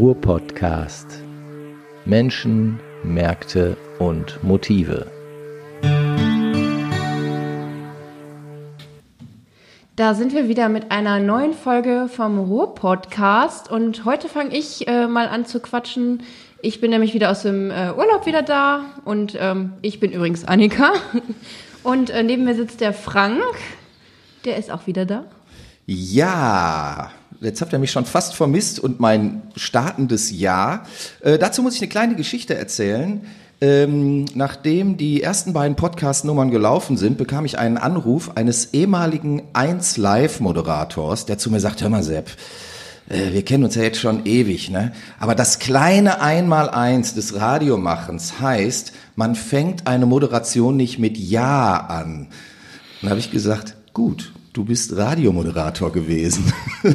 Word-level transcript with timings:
Ruhr-Podcast. 0.00 1.22
Menschen, 2.06 2.80
Märkte 3.04 3.76
und 3.98 4.42
Motive. 4.42 5.12
Da 9.96 10.14
sind 10.14 10.32
wir 10.32 10.48
wieder 10.48 10.70
mit 10.70 10.90
einer 10.90 11.18
neuen 11.18 11.52
Folge 11.52 12.08
vom 12.08 12.38
Ruhr-Podcast 12.38 13.70
und 13.70 14.06
heute 14.06 14.30
fange 14.30 14.56
ich 14.56 14.88
äh, 14.88 15.06
mal 15.06 15.28
an 15.28 15.44
zu 15.44 15.60
quatschen. 15.60 16.22
Ich 16.62 16.80
bin 16.80 16.92
nämlich 16.92 17.12
wieder 17.12 17.30
aus 17.30 17.42
dem 17.42 17.70
äh, 17.70 17.92
Urlaub 17.92 18.24
wieder 18.24 18.40
da 18.40 18.86
und 19.04 19.36
ähm, 19.38 19.74
ich 19.82 20.00
bin 20.00 20.12
übrigens 20.12 20.46
Annika 20.46 20.94
und 21.82 22.08
äh, 22.08 22.22
neben 22.22 22.44
mir 22.44 22.54
sitzt 22.54 22.80
der 22.80 22.94
Frank, 22.94 23.42
der 24.46 24.56
ist 24.56 24.70
auch 24.70 24.86
wieder 24.86 25.04
da. 25.04 25.26
Ja, 25.84 27.10
jetzt 27.40 27.60
habt 27.60 27.72
ihr 27.72 27.78
mich 27.78 27.90
schon 27.90 28.04
fast 28.04 28.34
vermisst 28.34 28.78
und 28.78 29.00
mein 29.00 29.42
startendes 29.56 30.30
Jahr. 30.30 30.86
Äh, 31.20 31.38
dazu 31.38 31.62
muss 31.62 31.74
ich 31.74 31.82
eine 31.82 31.88
kleine 31.88 32.14
Geschichte 32.14 32.54
erzählen. 32.54 33.22
Ähm, 33.62 34.24
nachdem 34.34 34.96
die 34.96 35.22
ersten 35.22 35.52
beiden 35.52 35.76
Podcast-Nummern 35.76 36.50
gelaufen 36.50 36.96
sind, 36.96 37.18
bekam 37.18 37.44
ich 37.44 37.58
einen 37.58 37.76
Anruf 37.76 38.30
eines 38.34 38.72
ehemaligen 38.72 39.42
1 39.52 39.98
Live-Moderators, 39.98 41.26
der 41.26 41.36
zu 41.36 41.50
mir 41.50 41.60
sagt, 41.60 41.82
hör 41.82 41.90
mal 41.90 42.02
Sepp, 42.02 42.30
äh, 43.10 43.32
wir 43.32 43.44
kennen 43.44 43.64
uns 43.64 43.74
ja 43.74 43.82
jetzt 43.82 44.00
schon 44.00 44.24
ewig, 44.24 44.70
ne? 44.70 44.92
Aber 45.18 45.34
das 45.34 45.58
kleine 45.58 46.22
Einmaleins 46.22 47.14
des 47.14 47.34
Radiomachens 47.34 48.40
heißt, 48.40 48.92
man 49.14 49.34
fängt 49.34 49.86
eine 49.86 50.06
Moderation 50.06 50.76
nicht 50.76 50.98
mit 50.98 51.18
Ja 51.18 51.76
an. 51.76 52.28
Dann 53.02 53.10
habe 53.10 53.20
ich 53.20 53.30
gesagt, 53.30 53.76
gut, 53.92 54.32
du 54.52 54.64
bist 54.64 54.96
Radiomoderator 54.96 55.92
gewesen. 55.92 56.52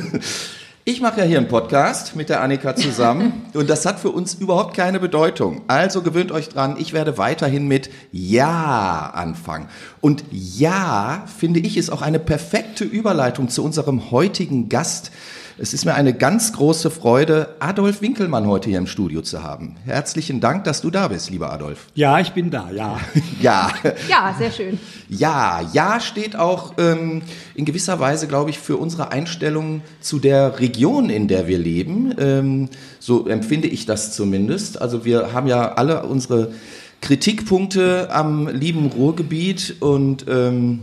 Ich 0.87 1.01
mache 1.01 1.21
ja 1.21 1.25
hier 1.25 1.39
einen 1.39 1.47
Podcast 1.47 2.15
mit 2.15 2.29
der 2.29 2.43
Annika 2.43 2.75
zusammen 2.75 3.41
und 3.55 3.71
das 3.71 3.87
hat 3.87 3.99
für 3.99 4.11
uns 4.11 4.35
überhaupt 4.35 4.75
keine 4.75 4.99
Bedeutung. 4.99 5.63
Also 5.65 6.03
gewöhnt 6.03 6.31
euch 6.31 6.47
dran, 6.47 6.75
ich 6.77 6.93
werde 6.93 7.17
weiterhin 7.17 7.67
mit 7.67 7.89
Ja 8.11 9.09
anfangen. 9.15 9.67
Und 9.99 10.23
Ja, 10.29 11.25
finde 11.39 11.59
ich, 11.59 11.77
ist 11.77 11.89
auch 11.89 12.03
eine 12.03 12.19
perfekte 12.19 12.83
Überleitung 12.83 13.49
zu 13.49 13.63
unserem 13.63 14.11
heutigen 14.11 14.69
Gast. 14.69 15.09
Es 15.57 15.73
ist 15.73 15.85
mir 15.85 15.93
eine 15.93 16.13
ganz 16.13 16.51
große 16.51 16.91
Freude, 16.91 17.55
Adolf 17.59 18.01
Winkelmann 18.01 18.45
heute 18.45 18.67
hier 18.67 18.77
im 18.77 18.87
Studio 18.87 19.21
zu 19.21 19.41
haben. 19.41 19.77
Herzlichen 19.85 20.41
Dank, 20.41 20.65
dass 20.65 20.81
du 20.81 20.91
da 20.91 21.07
bist, 21.07 21.29
lieber 21.29 21.53
Adolf. 21.53 21.87
Ja, 21.95 22.19
ich 22.19 22.33
bin 22.33 22.51
da, 22.51 22.71
ja. 22.71 22.99
Ja. 23.41 23.71
Ja, 24.09 24.35
sehr 24.37 24.51
schön. 24.51 24.77
Ja, 25.07 25.61
ja 25.71 26.01
steht 26.01 26.35
auch 26.35 26.73
ähm, 26.77 27.21
in 27.53 27.63
gewisser 27.63 28.01
Weise, 28.01 28.27
glaube 28.27 28.49
ich, 28.49 28.59
für 28.59 28.75
unsere 28.75 29.13
Einstellung 29.13 29.79
zu 30.01 30.19
der 30.19 30.59
Region, 30.59 31.09
in 31.09 31.29
der 31.29 31.47
wir 31.47 31.57
leben. 31.57 32.13
Ähm, 32.19 32.69
so 32.99 33.25
empfinde 33.25 33.69
ich 33.69 33.85
das 33.85 34.13
zumindest. 34.13 34.81
Also 34.81 35.05
wir 35.05 35.31
haben 35.31 35.47
ja 35.47 35.75
alle 35.75 36.03
unsere 36.03 36.51
Kritikpunkte 36.99 38.09
am 38.11 38.49
lieben 38.49 38.87
Ruhrgebiet 38.87 39.77
und 39.79 40.25
ähm, 40.27 40.81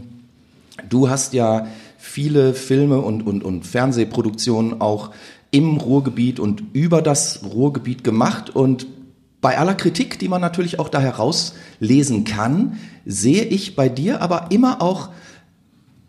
du 0.89 1.11
hast 1.11 1.35
ja 1.35 1.67
viele 2.03 2.53
Filme 2.53 3.01
und, 3.01 3.25
und, 3.25 3.45
und 3.45 3.65
Fernsehproduktionen 3.65 4.81
auch 4.81 5.13
im 5.53 5.77
Ruhrgebiet 5.77 6.41
und 6.41 6.63
über 6.73 7.01
das 7.01 7.45
Ruhrgebiet 7.45 8.03
gemacht 8.03 8.51
und 8.51 8.87
bei 9.41 9.57
aller 9.57 9.75
Kritik, 9.75 10.19
die 10.19 10.29
man 10.29 10.41
natürlich 10.41 10.81
auch 10.81 10.89
da 10.89 11.01
herauslesen 11.01 12.25
kann, 12.25 12.79
sehe 13.07 13.45
ich 13.45 13.77
bei 13.77 13.89
dir 13.89 14.21
aber 14.21 14.47
immer 14.51 14.83
auch 14.83 15.11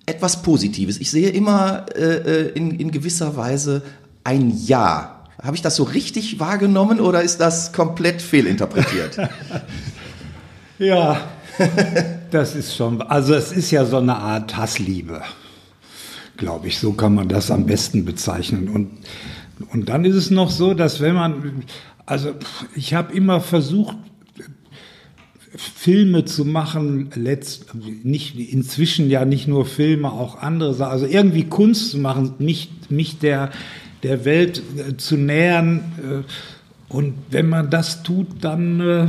etwas 0.08 0.42
Positives. 0.42 1.00
Ich 1.00 1.12
sehe 1.12 1.30
immer 1.30 1.86
äh, 1.96 2.50
in, 2.50 2.72
in 2.72 2.92
gewisser 2.92 3.38
Weise 3.38 3.84
ein 4.24 4.52
Ja. 4.66 5.22
Habe 5.42 5.56
ich 5.56 5.62
das 5.62 5.76
so 5.76 5.84
richtig 5.84 6.40
wahrgenommen 6.40 7.00
oder 7.00 7.22
ist 7.22 7.40
das 7.40 7.72
komplett 7.72 8.22
fehlinterpretiert? 8.22 9.18
ja, 10.80 11.22
das 12.32 12.56
ist 12.56 12.76
schon, 12.76 13.02
also 13.02 13.36
es 13.36 13.52
ist 13.52 13.70
ja 13.70 13.86
so 13.86 13.98
eine 13.98 14.16
Art 14.16 14.58
Hassliebe 14.58 15.22
glaube 16.38 16.68
ich. 16.68 16.80
So 16.80 16.94
kann 16.94 17.16
man 17.16 17.28
das 17.30 17.52
am 17.52 17.66
besten 17.66 18.06
bezeichnen. 18.06 18.70
Und, 18.70 18.92
und 19.72 19.90
dann 19.90 20.06
ist 20.06 20.16
es 20.16 20.32
noch 20.32 20.50
so, 20.50 20.74
dass 20.74 21.02
wenn 21.02 21.16
man, 21.16 21.64
also 22.06 22.34
ich 22.76 22.94
habe 22.94 23.14
immer 23.14 23.42
versucht, 23.42 23.98
Filme 25.56 26.26
zu 26.26 26.46
machen, 26.46 27.12
letzt, 27.14 27.76
nicht, 28.04 28.36
inzwischen 28.38 29.10
ja 29.10 29.24
nicht 29.24 29.48
nur 29.48 29.66
Filme, 29.66 30.12
auch 30.12 30.42
andere 30.42 30.74
Sachen, 30.74 30.92
also 30.92 31.06
irgendwie 31.06 31.44
Kunst 31.44 31.92
zu 31.92 32.00
machen, 32.00 32.34
mich, 32.40 32.72
mich 32.90 33.20
der, 33.20 33.52
der 34.02 34.26
Welt 34.26 34.64
äh, 34.78 34.98
zu 34.98 35.16
nähern. 35.16 36.24
Äh, 36.90 36.94
und 36.94 37.14
wenn 37.30 37.50
man 37.50 37.70
das 37.70 38.04
tut, 38.04 38.28
dann 38.42 38.80
äh, 38.80 39.08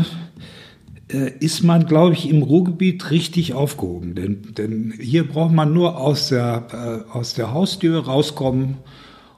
ist 1.16 1.62
man, 1.62 1.86
glaube 1.86 2.14
ich, 2.14 2.28
im 2.28 2.42
Ruhrgebiet 2.42 3.10
richtig 3.10 3.54
aufgehoben. 3.54 4.14
Denn, 4.14 4.54
denn 4.56 4.94
hier 4.98 5.26
braucht 5.26 5.52
man 5.52 5.72
nur 5.72 5.98
aus 5.98 6.28
der, 6.28 7.04
äh, 7.12 7.12
aus 7.12 7.34
der 7.34 7.52
Haustür 7.52 8.04
rauskommen 8.04 8.78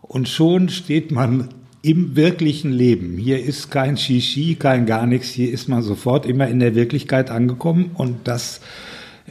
und 0.03 0.29
schon 0.29 0.69
steht 0.69 1.11
man 1.11 1.49
im 1.83 2.17
wirklichen 2.17 2.73
Leben. 2.73 3.17
Hier 3.17 3.43
ist 3.43 3.71
kein 3.71 3.97
Shishi, 3.97 4.57
kein 4.57 4.87
gar 4.87 5.07
nichts. 5.07 5.29
Hier 5.29 5.53
ist 5.53 5.69
man 5.69 5.83
sofort 5.83 6.27
immer 6.27 6.49
in 6.49 6.59
der 6.59 6.75
Wirklichkeit 6.75 7.31
angekommen 7.31 7.93
und 7.95 8.17
das, 8.25 8.61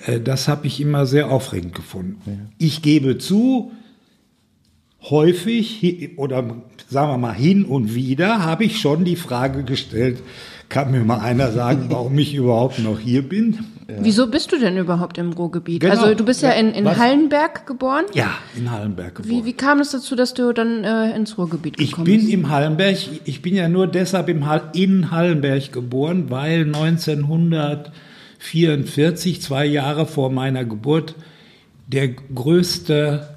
äh, 0.05 0.19
das 0.19 0.47
habe 0.47 0.67
ich 0.67 0.79
immer 0.79 1.05
sehr 1.05 1.31
aufregend 1.31 1.75
gefunden. 1.75 2.21
Ja. 2.25 2.33
Ich 2.57 2.81
gebe 2.81 3.17
zu, 3.17 3.71
häufig 5.09 6.17
oder 6.17 6.43
sagen 6.89 7.11
wir 7.11 7.17
mal 7.17 7.35
hin 7.35 7.65
und 7.65 7.93
wieder 7.93 8.43
habe 8.43 8.63
ich 8.63 8.79
schon 8.79 9.05
die 9.05 9.15
Frage 9.15 9.63
gestellt, 9.63 10.21
kann 10.69 10.91
mir 10.91 11.03
mal 11.03 11.19
einer 11.19 11.51
sagen, 11.51 11.87
warum 11.89 12.17
ich 12.17 12.33
überhaupt 12.33 12.79
noch 12.79 12.99
hier 12.99 13.27
bin? 13.27 13.59
Ja. 13.87 13.95
Wieso 13.99 14.25
bist 14.27 14.51
du 14.51 14.59
denn 14.59 14.77
überhaupt 14.77 15.19
im 15.19 15.31
Ruhrgebiet? 15.33 15.81
Genau. 15.81 15.93
Also 15.93 16.15
du 16.15 16.25
bist 16.25 16.41
ja, 16.41 16.49
in, 16.51 16.71
in 16.71 16.97
Hallenberg 16.97 17.67
geboren? 17.67 18.05
Ja, 18.13 18.31
in 18.57 18.71
Hallenberg 18.71 19.13
geboren. 19.15 19.31
Wie, 19.31 19.45
wie 19.45 19.53
kam 19.53 19.79
es 19.79 19.91
dazu, 19.91 20.15
dass 20.15 20.33
du 20.33 20.53
dann 20.53 20.83
äh, 20.83 21.15
ins 21.15 21.37
Ruhrgebiet 21.37 21.77
gekommen 21.77 22.05
bist? 22.05 22.17
Ich 22.17 22.25
bin 22.31 22.39
im 22.39 22.49
Hallenberg, 22.49 22.97
ich 23.25 23.43
bin 23.43 23.55
ja 23.55 23.69
nur 23.69 23.85
deshalb 23.85 24.27
im 24.29 24.47
Hall, 24.47 24.71
in 24.73 25.11
Hallenberg 25.11 25.71
geboren, 25.71 26.31
weil 26.31 26.65
1944, 26.65 29.41
zwei 29.41 29.65
Jahre 29.65 30.07
vor 30.07 30.31
meiner 30.31 30.65
Geburt, 30.65 31.13
der 31.87 32.07
größte 32.07 33.34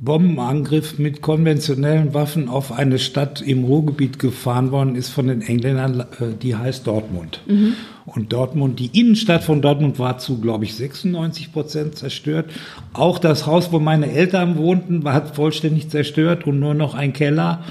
Bombenangriff 0.00 0.98
mit 0.98 1.22
konventionellen 1.22 2.14
Waffen 2.14 2.48
auf 2.48 2.72
eine 2.72 2.98
Stadt 2.98 3.42
im 3.42 3.64
Ruhrgebiet 3.64 4.18
gefahren 4.18 4.70
worden 4.70 4.94
ist 4.94 5.08
von 5.08 5.26
den 5.26 5.42
Engländern, 5.42 6.00
äh, 6.00 6.04
die 6.40 6.54
heißt 6.54 6.86
Dortmund. 6.86 7.40
Mhm. 7.46 7.74
Und 8.06 8.32
Dortmund, 8.32 8.78
die 8.78 8.98
Innenstadt 8.98 9.42
von 9.42 9.60
Dortmund 9.60 9.98
war 9.98 10.18
zu, 10.18 10.40
glaube 10.40 10.64
ich, 10.64 10.74
96 10.74 11.52
Prozent 11.52 11.96
zerstört. 11.96 12.50
Auch 12.92 13.18
das 13.18 13.46
Haus, 13.46 13.72
wo 13.72 13.80
meine 13.80 14.10
Eltern 14.10 14.56
wohnten, 14.56 15.04
war 15.04 15.26
vollständig 15.26 15.90
zerstört 15.90 16.46
und 16.46 16.60
nur 16.60 16.74
noch 16.74 16.94
ein 16.94 17.12
Keller. 17.12 17.64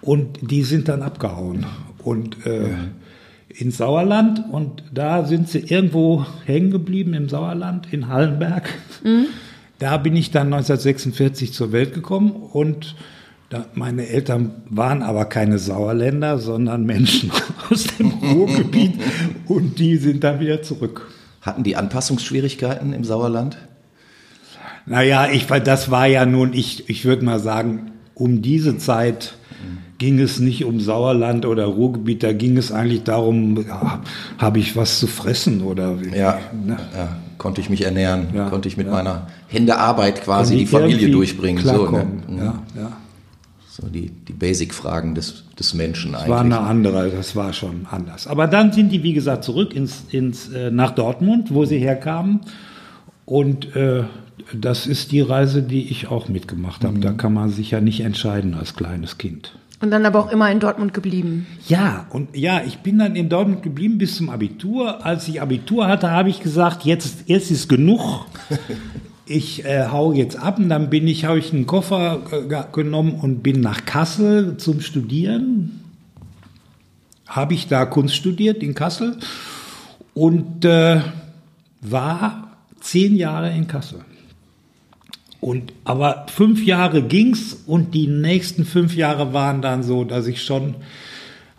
Und 0.00 0.50
die 0.50 0.62
sind 0.62 0.88
dann 0.88 1.02
abgehauen. 1.02 1.66
Und 2.02 2.46
äh, 2.46 2.70
ins 3.48 3.76
Sauerland. 3.76 4.44
Und 4.50 4.82
da 4.92 5.24
sind 5.24 5.48
sie 5.48 5.58
irgendwo 5.60 6.24
hängen 6.44 6.70
geblieben 6.70 7.14
im 7.14 7.28
Sauerland, 7.28 7.92
in 7.92 8.08
Hallenberg. 8.08 8.68
Mhm. 9.04 9.26
Da 9.78 9.98
bin 9.98 10.16
ich 10.16 10.30
dann 10.30 10.52
1946 10.52 11.52
zur 11.52 11.72
Welt 11.72 11.92
gekommen 11.92 12.30
und 12.30 12.94
da, 13.50 13.66
meine 13.74 14.08
Eltern 14.08 14.62
waren 14.68 15.02
aber 15.02 15.26
keine 15.26 15.58
Sauerländer, 15.58 16.38
sondern 16.38 16.84
Menschen 16.84 17.30
aus 17.70 17.86
dem 17.98 18.10
Ruhrgebiet 18.10 18.94
und 19.46 19.78
die 19.78 19.98
sind 19.98 20.24
dann 20.24 20.40
wieder 20.40 20.62
zurück. 20.62 21.10
Hatten 21.42 21.62
die 21.62 21.76
Anpassungsschwierigkeiten 21.76 22.92
im 22.92 23.04
Sauerland? 23.04 23.58
Naja, 24.86 25.28
ich, 25.30 25.46
das 25.46 25.90
war 25.90 26.06
ja 26.06 26.26
nun, 26.26 26.54
ich, 26.54 26.88
ich 26.88 27.04
würde 27.04 27.24
mal 27.24 27.38
sagen, 27.38 27.92
um 28.14 28.42
diese 28.42 28.78
Zeit 28.78 29.34
ging 29.98 30.18
es 30.20 30.38
nicht 30.38 30.64
um 30.64 30.80
Sauerland 30.80 31.46
oder 31.46 31.66
Ruhrgebiet, 31.66 32.22
da 32.22 32.32
ging 32.32 32.56
es 32.56 32.72
eigentlich 32.72 33.04
darum, 33.04 33.64
ja, 33.66 34.02
habe 34.38 34.58
ich 34.58 34.76
was 34.76 34.98
zu 34.98 35.06
fressen 35.06 35.62
oder 35.62 35.96
ja, 36.14 36.38
ne? 36.52 36.78
ja 36.94 37.16
konnte 37.38 37.60
ich 37.60 37.70
mich 37.70 37.82
ernähren, 37.82 38.28
ja, 38.34 38.48
konnte 38.48 38.68
ich 38.68 38.76
mit 38.76 38.86
ja. 38.86 38.92
meiner 38.92 39.26
Händearbeit 39.48 40.22
quasi 40.22 40.58
die 40.58 40.66
Familie 40.66 41.10
durchbringen. 41.10 41.64
So, 41.64 41.90
ne? 41.90 42.06
Mhm. 42.28 42.38
ja, 42.38 42.92
so 43.76 43.88
die, 43.88 44.10
die 44.10 44.32
Basic-Fragen 44.32 45.14
des, 45.14 45.44
des 45.58 45.74
Menschen 45.74 46.12
das 46.12 46.22
eigentlich. 46.22 46.30
war 46.30 46.40
eine 46.40 46.60
andere, 46.60 47.10
das 47.10 47.36
war 47.36 47.52
schon 47.52 47.86
anders. 47.90 48.26
Aber 48.26 48.46
dann 48.46 48.72
sind 48.72 48.90
die, 48.90 49.02
wie 49.02 49.12
gesagt, 49.12 49.44
zurück 49.44 49.74
ins, 49.74 50.04
ins, 50.10 50.48
äh, 50.48 50.70
nach 50.70 50.92
Dortmund, 50.92 51.52
wo 51.52 51.66
sie 51.66 51.78
herkamen. 51.78 52.40
Und 53.26 53.76
äh, 53.76 54.04
das 54.54 54.86
ist 54.86 55.12
die 55.12 55.20
Reise, 55.20 55.62
die 55.62 55.90
ich 55.90 56.08
auch 56.08 56.28
mitgemacht 56.28 56.84
habe. 56.84 56.96
Mhm. 56.96 57.00
Da 57.02 57.12
kann 57.12 57.34
man 57.34 57.50
sich 57.50 57.70
ja 57.70 57.80
nicht 57.80 58.00
entscheiden 58.00 58.54
als 58.54 58.74
kleines 58.74 59.18
Kind. 59.18 59.58
Und 59.80 59.90
dann 59.90 60.06
aber 60.06 60.20
auch 60.20 60.32
immer 60.32 60.50
in 60.50 60.58
Dortmund 60.58 60.94
geblieben. 60.94 61.46
Ja, 61.68 62.06
und 62.10 62.34
ja, 62.34 62.62
ich 62.64 62.78
bin 62.78 62.98
dann 62.98 63.14
in 63.14 63.28
Dortmund 63.28 63.62
geblieben 63.62 63.98
bis 63.98 64.16
zum 64.16 64.30
Abitur. 64.30 65.04
Als 65.04 65.28
ich 65.28 65.42
Abitur 65.42 65.86
hatte, 65.86 66.10
habe 66.10 66.30
ich 66.30 66.40
gesagt, 66.40 66.84
jetzt, 66.84 67.24
jetzt 67.26 67.50
ist 67.50 67.68
genug. 67.68 68.26
Ich 69.28 69.64
äh, 69.64 69.88
hau 69.90 70.12
jetzt 70.12 70.36
ab 70.38 70.60
und 70.60 70.68
dann 70.68 70.88
bin 70.88 71.08
ich, 71.08 71.24
habe 71.24 71.40
ich 71.40 71.52
einen 71.52 71.66
Koffer 71.66 72.20
äh, 72.30 72.62
genommen 72.72 73.18
und 73.20 73.42
bin 73.42 73.60
nach 73.60 73.84
Kassel 73.84 74.56
zum 74.56 74.80
Studieren. 74.80 75.80
habe 77.26 77.54
ich 77.54 77.66
da 77.66 77.86
Kunst 77.86 78.14
studiert 78.14 78.62
in 78.62 78.74
Kassel 78.74 79.18
und 80.14 80.64
äh, 80.64 81.00
war 81.80 82.52
zehn 82.80 83.16
Jahre 83.16 83.50
in 83.50 83.66
Kassel. 83.66 84.04
Und, 85.40 85.72
aber 85.84 86.26
fünf 86.28 86.64
Jahre 86.64 87.02
ging's 87.02 87.56
und 87.66 87.94
die 87.94 88.06
nächsten 88.06 88.64
fünf 88.64 88.96
Jahre 88.96 89.32
waren 89.32 89.62
dann 89.62 89.82
so, 89.82 90.04
dass 90.04 90.26
ich 90.26 90.42
schon 90.42 90.76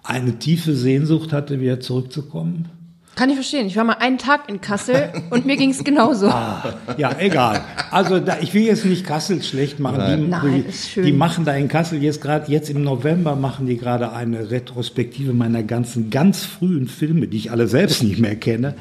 eine 0.04 0.40
tiefe 0.40 0.74
Sehnsucht 0.74 1.34
hatte, 1.34 1.60
wieder 1.60 1.80
zurückzukommen. 1.80 2.70
Kann 3.18 3.32
ich 3.32 3.36
verstehen. 3.36 3.66
Ich 3.66 3.76
war 3.76 3.84
mal 3.84 3.94
einen 3.94 4.20
Tag 4.20 4.48
in 4.48 4.62
Kassel 4.62 5.12
und 5.32 5.48
mir 5.48 5.58
ging 5.58 5.72
es 5.72 5.84
genauso. 5.84 6.28
Ah, 6.28 6.76
ja, 6.98 7.16
egal. 7.18 7.62
Also 7.90 8.20
da, 8.20 8.38
ich 8.42 8.54
will 8.54 8.62
jetzt 8.62 8.86
nicht 8.86 9.06
Kassel 9.06 9.42
schlecht 9.42 9.80
machen. 9.80 10.04
Die, 10.06 10.30
Nein, 10.30 10.64
die, 10.64 10.70
ist 10.70 10.90
schön. 10.92 11.04
die 11.04 11.14
machen 11.14 11.44
da 11.44 11.56
in 11.56 11.68
Kassel 11.68 12.02
jetzt 12.04 12.22
gerade, 12.22 12.52
jetzt 12.52 12.70
im 12.70 12.84
November 12.84 13.36
machen 13.36 13.66
die 13.66 13.78
gerade 13.78 14.14
eine 14.14 14.52
Retrospektive 14.52 15.34
meiner 15.34 15.64
ganzen 15.64 16.12
ganz 16.12 16.46
frühen 16.46 16.88
Filme, 16.88 17.28
die 17.28 17.38
ich 17.38 17.52
alle 17.52 17.68
selbst 17.68 18.04
nicht 18.04 18.20
mehr 18.20 18.36
kenne. 18.36 18.76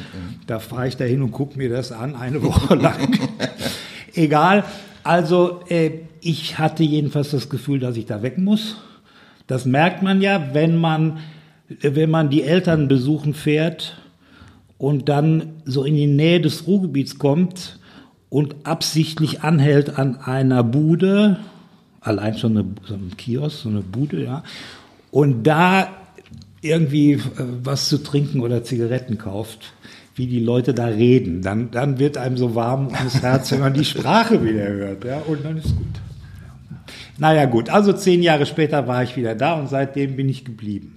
Da 0.47 0.59
fahre 0.59 0.87
ich 0.87 0.99
da 0.99 1.05
hin 1.05 1.23
und 1.23 1.33
gucke 1.33 1.57
mir 1.57 1.71
das 1.71 1.91
an, 1.91 2.15
eine 2.15 2.43
Woche 2.43 2.75
lang. 2.75 3.19
egal. 4.15 4.65
Also 5.07 5.61
äh, 5.69 6.01
ich 6.21 6.59
hatte 6.59 6.83
jedenfalls 6.83 7.31
das 7.31 7.49
Gefühl, 7.49 7.79
dass 7.79 7.97
ich 7.97 8.07
da 8.07 8.23
weg 8.23 8.39
muss. 8.39 8.77
Das 9.47 9.65
merkt 9.65 10.03
man 10.03 10.21
ja, 10.21 10.53
wenn 10.53 10.77
man, 10.77 11.19
wenn 11.81 12.11
man 12.11 12.29
die 12.29 12.43
Eltern 12.43 12.89
besuchen 12.89 13.33
fährt 13.33 13.97
und 14.79 15.09
dann 15.09 15.53
so 15.65 15.85
in 15.85 15.95
die 15.95 16.09
Nähe 16.09 16.41
des 16.41 16.67
Ruhrgebiets 16.67 17.19
kommt 17.19 17.79
und 18.31 18.57
absichtlich 18.65 19.43
anhält 19.43 19.97
an 19.97 20.17
einer 20.17 20.65
Bude, 20.65 21.39
allein 22.01 22.37
schon 22.37 22.59
eine, 22.59 22.67
so 22.85 22.95
ein 22.95 23.13
Kiosk, 23.17 23.63
so 23.63 23.69
eine 23.69 23.83
Bude, 23.83 24.25
ja, 24.25 24.43
und 25.13 25.45
da 25.45 25.89
irgendwie 26.63 27.13
äh, 27.13 27.21
was 27.63 27.89
zu 27.89 28.03
trinken 28.03 28.41
oder 28.41 28.65
Zigaretten 28.65 29.19
kauft, 29.19 29.73
wie 30.17 30.27
die 30.27 30.41
Leute 30.41 30.73
da 30.73 30.87
reden, 30.87 31.43
dann, 31.43 31.71
dann 31.71 31.99
wird 31.99 32.17
einem 32.17 32.39
so 32.39 32.55
warm 32.55 32.89
ums 32.89 33.21
Herz, 33.21 33.53
wenn 33.53 33.61
man 33.61 33.75
die 33.75 33.85
Sprache 33.85 34.43
wieder 34.43 34.67
hört, 34.67 35.05
ja, 35.05 35.19
und 35.27 35.45
dann 35.45 35.59
ist 35.59 35.77
gut. 35.77 35.87
Naja 37.19 37.45
gut, 37.45 37.69
also 37.69 37.93
zehn 37.93 38.23
Jahre 38.23 38.47
später 38.47 38.87
war 38.87 39.03
ich 39.03 39.17
wieder 39.17 39.35
da 39.35 39.55
und 39.55 39.69
seitdem 39.69 40.17
bin 40.17 40.29
ich 40.29 40.45
geblieben. 40.45 40.97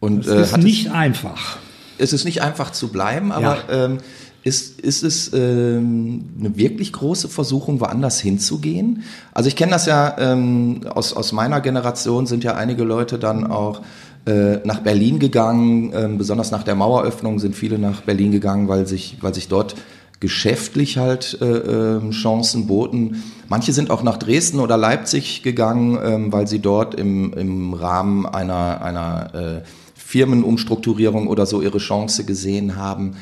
Und 0.00 0.26
Es 0.26 0.32
äh, 0.32 0.42
ist 0.42 0.58
nicht 0.58 0.90
einfach. 0.90 1.58
es 1.98 2.12
ist 2.12 2.24
nicht 2.24 2.42
einfach 2.42 2.70
zu 2.70 2.88
bleiben, 2.88 3.30
aber 3.32 3.58
ähm, 3.70 3.98
ist, 4.42 4.80
ist 4.80 5.02
es 5.02 5.32
ähm, 5.34 6.30
eine 6.38 6.56
wirklich 6.56 6.92
große 6.92 7.28
Versuchung, 7.28 7.80
woanders 7.80 8.20
hinzugehen? 8.20 9.02
Also 9.32 9.48
ich 9.48 9.56
kenne 9.56 9.72
das 9.72 9.86
ja 9.86 10.16
ähm, 10.18 10.86
aus, 10.88 11.12
aus 11.12 11.32
meiner 11.32 11.60
Generation, 11.60 12.26
sind 12.26 12.42
ja 12.42 12.54
einige 12.54 12.84
Leute 12.84 13.18
dann 13.18 13.46
auch 13.46 13.82
äh, 14.26 14.56
nach 14.64 14.80
Berlin 14.80 15.18
gegangen, 15.18 15.92
ähm, 15.94 16.18
besonders 16.18 16.50
nach 16.50 16.62
der 16.62 16.74
Maueröffnung 16.74 17.38
sind 17.38 17.56
viele 17.56 17.78
nach 17.78 18.02
Berlin 18.02 18.32
gegangen, 18.32 18.68
weil 18.68 18.86
sich, 18.86 19.16
weil 19.20 19.34
sich 19.34 19.48
dort 19.48 19.76
geschäftlich 20.20 20.98
halt 20.98 21.38
äh, 21.40 21.46
ähm, 21.46 22.10
Chancen 22.10 22.66
boten. 22.66 23.22
Manche 23.48 23.72
sind 23.72 23.90
auch 23.90 24.02
nach 24.02 24.18
Dresden 24.18 24.60
oder 24.60 24.76
Leipzig 24.76 25.42
gegangen, 25.42 25.98
ähm, 26.02 26.32
weil 26.32 26.46
sie 26.46 26.58
dort 26.58 26.94
im, 26.94 27.32
im 27.32 27.72
Rahmen 27.72 28.26
einer, 28.26 28.82
einer 28.82 29.34
äh, 29.34 29.62
Firmenumstrukturierung 29.94 31.26
oder 31.26 31.46
so 31.46 31.62
ihre 31.62 31.78
Chance 31.78 32.24
gesehen 32.24 32.76
haben. 32.76 33.16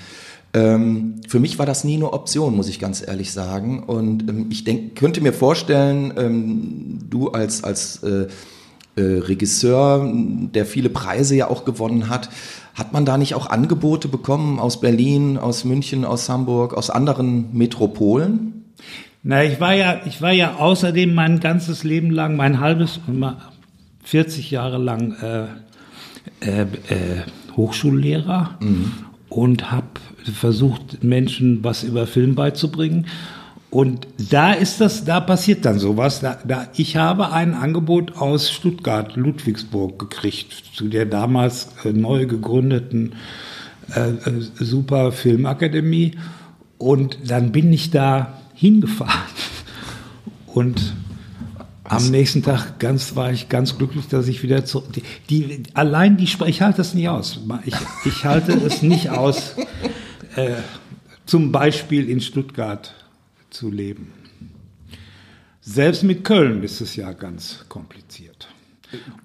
Ähm, 0.55 1.21
für 1.29 1.39
mich 1.39 1.59
war 1.59 1.67
das 1.67 1.85
nie 1.85 1.97
eine 1.97 2.13
Option, 2.13 2.57
muss 2.57 2.69
ich 2.69 2.81
ganz 2.81 3.07
ehrlich 3.07 3.33
sagen. 3.33 3.85
Und 3.85 4.29
ähm, 4.29 4.47
ich 4.51 4.65
denk, 4.65 4.97
könnte 4.97 5.21
mir 5.21 5.33
vorstellen, 5.33 6.13
ähm, 6.17 6.99
du 7.09 7.29
als, 7.29 7.63
als 7.63 8.03
äh, 8.03 8.27
äh, 8.99 9.19
Regisseur, 9.21 10.11
der 10.13 10.67
viele 10.67 10.91
Preise 10.91 11.37
ja 11.37 11.49
auch 11.49 11.65
gewonnen 11.65 12.09
hat, 12.09 12.29
hat 12.75 12.93
man 12.93 13.05
da 13.05 13.19
nicht 13.19 13.35
auch 13.35 13.51
Angebote 13.51 14.09
bekommen 14.09 14.59
aus 14.59 14.81
Berlin, 14.81 15.39
aus 15.39 15.65
München, 15.65 16.05
aus 16.05 16.29
Hamburg, 16.29 16.75
aus 16.75 16.91
anderen 16.91 17.57
Metropolen? 17.57 18.65
Na, 19.23 19.43
ich 19.45 19.61
war 19.61 19.75
ja, 19.75 20.01
ich 20.07 20.23
war 20.23 20.33
ja 20.33 20.57
außerdem 20.57 21.13
mein 21.13 21.41
ganzes 21.41 21.85
Leben 21.85 22.11
lang, 22.11 22.37
mein 22.37 22.61
halbes, 22.61 23.01
40 24.05 24.51
Jahre 24.51 24.79
lang 24.79 25.17
äh, 25.21 25.45
äh, 26.41 26.63
äh, 26.63 26.67
Hochschullehrer 27.57 28.59
und 29.29 29.73
habe 29.73 29.87
versucht, 30.33 31.03
Menschen 31.03 31.65
was 31.65 31.83
über 31.83 32.07
Film 32.07 32.35
beizubringen. 32.35 33.07
Und 33.71 34.07
da 34.31 34.53
ist 34.53 34.81
das, 34.81 35.05
da 35.05 35.21
passiert 35.21 35.65
dann 35.67 35.79
sowas. 35.79 36.21
Da, 36.21 36.39
da, 36.47 36.69
ich 36.75 36.97
habe 36.97 37.33
ein 37.33 37.55
Angebot 37.55 38.17
aus 38.17 38.51
Stuttgart, 38.51 39.15
Ludwigsburg 39.17 39.99
gekriegt, 39.99 40.53
zu 40.75 40.89
der 40.89 41.05
damals 41.05 41.69
äh, 41.85 41.93
neu 41.93 42.27
gegründeten 42.27 43.15
äh, 43.95 44.09
äh, 44.11 44.41
Super 44.59 45.13
Filmakademie. 45.13 46.13
Und 46.79 47.19
dann 47.31 47.53
bin 47.53 47.73
ich 47.73 47.91
da 47.91 48.41
hingefahren. 48.55 49.13
Und 50.47 50.95
am 51.85 52.11
nächsten 52.11 52.43
Tag 52.43 52.79
ganz 52.79 53.17
war 53.17 53.33
ich 53.33 53.49
ganz 53.49 53.77
glücklich, 53.77 54.09
dass 54.09 54.29
ich 54.29 54.43
wieder 54.43 54.65
zurück. 54.65 54.93
Die, 54.95 55.03
die 55.29 55.63
allein 55.75 56.17
die 56.17 56.27
Spre- 56.27 56.47
ich 56.47 56.63
halte 56.63 56.79
das 56.79 56.95
nicht 56.95 57.09
aus. 57.09 57.41
Ich, 57.65 57.75
ich 58.07 58.25
halte 58.25 58.53
es 58.53 58.83
nicht 58.83 59.11
aus, 59.11 59.55
äh, 60.37 60.53
zum 61.27 61.53
Beispiel 61.53 62.09
in 62.09 62.21
Stuttgart 62.21 62.95
zu 63.51 63.71
leben. 63.71 64.13
Selbst 65.61 66.03
mit 66.03 66.25
Köln 66.25 66.63
ist 66.63 66.81
es 66.81 66.97
ja 66.97 67.13
ganz 67.13 67.65
kompliziert. 67.69 68.49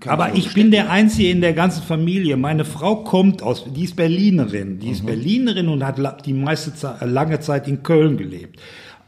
Aber 0.05 0.35
ich 0.35 0.53
bin 0.53 0.71
der 0.71 0.91
Einzige 0.91 1.29
in 1.29 1.39
der 1.39 1.53
ganzen 1.53 1.83
Familie. 1.83 2.35
Meine 2.35 2.65
Frau 2.65 2.97
kommt 3.03 3.41
aus, 3.41 3.63
die 3.73 3.85
ist 3.85 3.95
Berlinerin. 3.95 4.79
Die 4.79 4.89
ist 4.89 5.05
Berlinerin 5.05 5.69
und 5.69 5.85
hat 5.85 6.25
die 6.25 6.33
meiste 6.33 6.75
Zeit, 6.75 7.01
lange 7.01 7.39
Zeit 7.39 7.67
in 7.67 7.81
Köln 7.81 8.17
gelebt. 8.17 8.59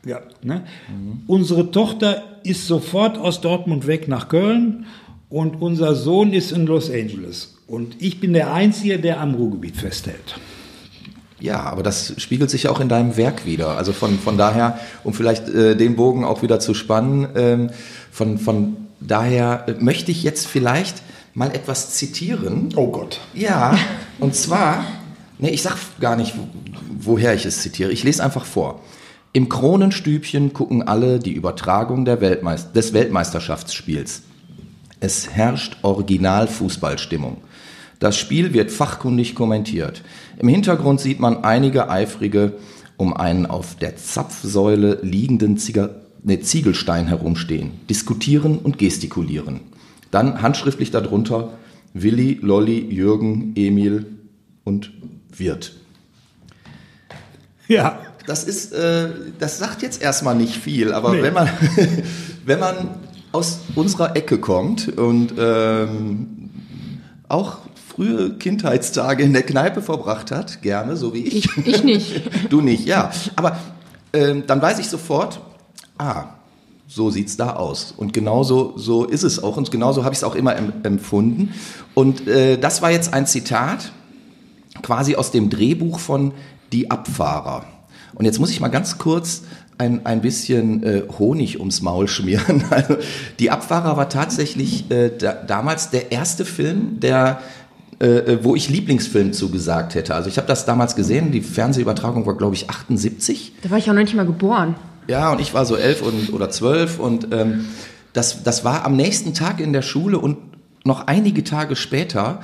Ja, 0.05 0.21
ne? 0.43 0.63
Unsere 1.27 1.71
Tochter 1.71 2.23
ist 2.43 2.67
sofort 2.67 3.17
aus 3.17 3.41
Dortmund 3.41 3.87
weg 3.87 4.07
nach 4.07 4.29
Köln 4.29 4.85
und 5.29 5.61
unser 5.61 5.95
Sohn 5.95 6.31
ist 6.31 6.51
in 6.51 6.67
Los 6.67 6.89
Angeles. 6.89 7.57
Und 7.67 8.01
ich 8.01 8.19
bin 8.19 8.33
der 8.33 8.53
Einzige, 8.53 8.99
der 8.99 9.19
am 9.19 9.33
Ruhrgebiet 9.33 9.75
festhält. 9.75 10.39
Ja, 11.45 11.61
aber 11.61 11.83
das 11.83 12.13
spiegelt 12.17 12.49
sich 12.49 12.63
ja 12.63 12.71
auch 12.71 12.79
in 12.79 12.89
deinem 12.89 13.17
Werk 13.17 13.45
wieder. 13.45 13.77
Also 13.77 13.93
von, 13.93 14.17
von 14.19 14.37
daher, 14.37 14.79
um 15.03 15.13
vielleicht 15.13 15.47
äh, 15.47 15.75
den 15.75 15.95
Bogen 15.95 16.25
auch 16.25 16.41
wieder 16.41 16.59
zu 16.59 16.73
spannen, 16.73 17.27
ähm, 17.35 17.69
von, 18.11 18.37
von 18.39 18.77
daher 18.99 19.65
äh, 19.67 19.73
möchte 19.79 20.11
ich 20.11 20.23
jetzt 20.23 20.47
vielleicht 20.47 21.03
mal 21.35 21.51
etwas 21.53 21.91
zitieren. 21.91 22.69
Oh 22.75 22.87
Gott. 22.87 23.19
Ja, 23.33 23.77
und 24.19 24.33
zwar, 24.35 24.85
nee, 25.37 25.49
ich 25.49 25.61
sag 25.61 25.75
gar 25.99 26.15
nicht, 26.15 26.35
wo- 26.37 26.47
woher 26.99 27.33
ich 27.35 27.45
es 27.45 27.61
zitiere. 27.61 27.91
Ich 27.91 28.03
lese 28.03 28.23
einfach 28.23 28.45
vor. 28.45 28.81
Im 29.33 29.49
Kronenstübchen 29.49 30.53
gucken 30.53 30.81
alle 30.87 31.19
die 31.19 31.33
Übertragung 31.33 32.05
der 32.05 32.21
Weltmeist 32.21 32.75
des 32.75 32.93
Weltmeisterschaftsspiels. 32.93 34.21
Es 35.01 35.29
herrscht 35.29 35.77
Original-Fußballstimmung. 35.83 37.37
Das 37.99 38.17
Spiel 38.17 38.53
wird 38.53 38.71
fachkundig 38.71 39.35
kommentiert. 39.35 40.01
Im 40.37 40.47
Hintergrund 40.47 40.99
sieht 40.99 41.19
man 41.19 41.43
einige 41.43 41.89
Eifrige 41.89 42.53
um 42.97 43.15
einen 43.15 43.45
auf 43.45 43.75
der 43.75 43.95
Zapfsäule 43.97 44.99
liegenden 45.01 45.57
Zieger, 45.57 46.01
ne, 46.23 46.39
Ziegelstein 46.41 47.07
herumstehen, 47.07 47.71
diskutieren 47.89 48.57
und 48.57 48.77
gestikulieren. 48.77 49.61
Dann 50.11 50.41
handschriftlich 50.41 50.91
darunter 50.91 51.53
Willi, 51.93 52.39
Lolli, 52.41 52.79
Jürgen, 52.79 53.53
Emil 53.55 54.05
und 54.63 54.91
Wirt. 55.35 55.73
Ja. 57.67 57.99
Das 58.27 58.43
ist, 58.43 58.73
äh, 58.73 59.09
das 59.37 59.59
sagt 59.59 59.83
jetzt 59.83 60.01
erstmal 60.01 60.35
nicht 60.35 60.55
viel, 60.55 60.93
aber 60.93 61.11
Nee. 61.13 61.21
wenn 61.21 61.33
man, 61.35 61.47
wenn 62.45 62.59
man 62.59 62.75
aus 63.31 63.59
unserer 63.75 64.15
Ecke 64.15 64.39
kommt 64.39 64.97
und 64.97 65.33
ähm, 65.37 66.49
auch 67.27 67.59
frühe 67.95 68.33
Kindheitstage 68.33 69.23
in 69.23 69.33
der 69.33 69.43
Kneipe 69.43 69.81
verbracht 69.81 70.31
hat, 70.31 70.61
gerne, 70.61 70.97
so 70.97 71.13
wie 71.13 71.23
ich. 71.23 71.45
Ich, 71.57 71.67
ich 71.67 71.83
nicht. 71.83 72.21
Du 72.49 72.61
nicht, 72.61 72.85
ja. 72.85 73.11
Aber 73.35 73.57
ähm, 74.13 74.43
dann 74.47 74.61
weiß 74.61 74.79
ich 74.79 74.89
sofort, 74.89 75.39
ah, 75.97 76.25
so 76.87 77.09
sieht's 77.09 77.37
da 77.37 77.53
aus. 77.53 77.93
Und 77.95 78.13
genauso 78.13 78.73
so 78.77 79.05
ist 79.05 79.23
es 79.23 79.41
auch. 79.41 79.57
Und 79.57 79.71
genauso 79.71 80.03
habe 80.03 80.13
ich 80.13 80.19
es 80.19 80.23
auch 80.23 80.35
immer 80.35 80.55
em 80.55 80.73
empfunden. 80.83 81.53
Und 81.93 82.27
äh, 82.27 82.57
das 82.57 82.81
war 82.81 82.91
jetzt 82.91 83.13
ein 83.13 83.25
Zitat 83.25 83.91
quasi 84.81 85.15
aus 85.15 85.31
dem 85.31 85.49
Drehbuch 85.49 85.99
von 85.99 86.33
Die 86.71 86.91
Abfahrer. 86.91 87.65
Und 88.13 88.25
jetzt 88.25 88.39
muss 88.39 88.49
ich 88.49 88.59
mal 88.59 88.67
ganz 88.67 88.97
kurz 88.97 89.43
ein, 89.77 90.05
ein 90.05 90.21
bisschen 90.21 90.83
äh, 90.83 91.03
Honig 91.17 91.59
ums 91.59 91.81
Maul 91.81 92.07
schmieren. 92.07 92.63
Also, 92.69 92.97
die 93.39 93.51
Abfahrer 93.51 93.97
war 93.97 94.09
tatsächlich 94.09 94.89
äh, 94.91 95.11
da, 95.17 95.33
damals 95.33 95.89
der 95.89 96.11
erste 96.11 96.45
Film, 96.45 96.99
der 96.99 97.39
äh, 97.99 98.39
wo 98.43 98.55
ich 98.55 98.69
Lieblingsfilm 98.69 99.33
zugesagt 99.33 99.95
hätte. 99.95 100.15
Also 100.15 100.29
ich 100.29 100.37
habe 100.37 100.47
das 100.47 100.65
damals 100.65 100.95
gesehen, 100.95 101.31
die 101.31 101.41
Fernsehübertragung 101.41 102.25
war, 102.25 102.35
glaube 102.35 102.55
ich, 102.55 102.69
78. 102.69 103.53
Da 103.61 103.69
war 103.69 103.77
ich 103.77 103.89
auch 103.89 103.93
noch 103.93 104.01
nicht 104.01 104.15
mal 104.15 104.25
geboren. 104.25 104.75
Ja, 105.07 105.31
und 105.31 105.39
ich 105.39 105.53
war 105.53 105.65
so 105.65 105.75
elf 105.75 106.01
und, 106.01 106.33
oder 106.33 106.49
zwölf 106.49 106.99
und 106.99 107.27
ähm, 107.31 107.65
das, 108.13 108.43
das 108.43 108.63
war 108.63 108.85
am 108.85 108.95
nächsten 108.95 109.33
Tag 109.33 109.59
in 109.59 109.71
der 109.71 109.81
Schule 109.81 110.17
und 110.17 110.37
noch 110.83 111.07
einige 111.07 111.43
Tage 111.43 111.75
später 111.75 112.41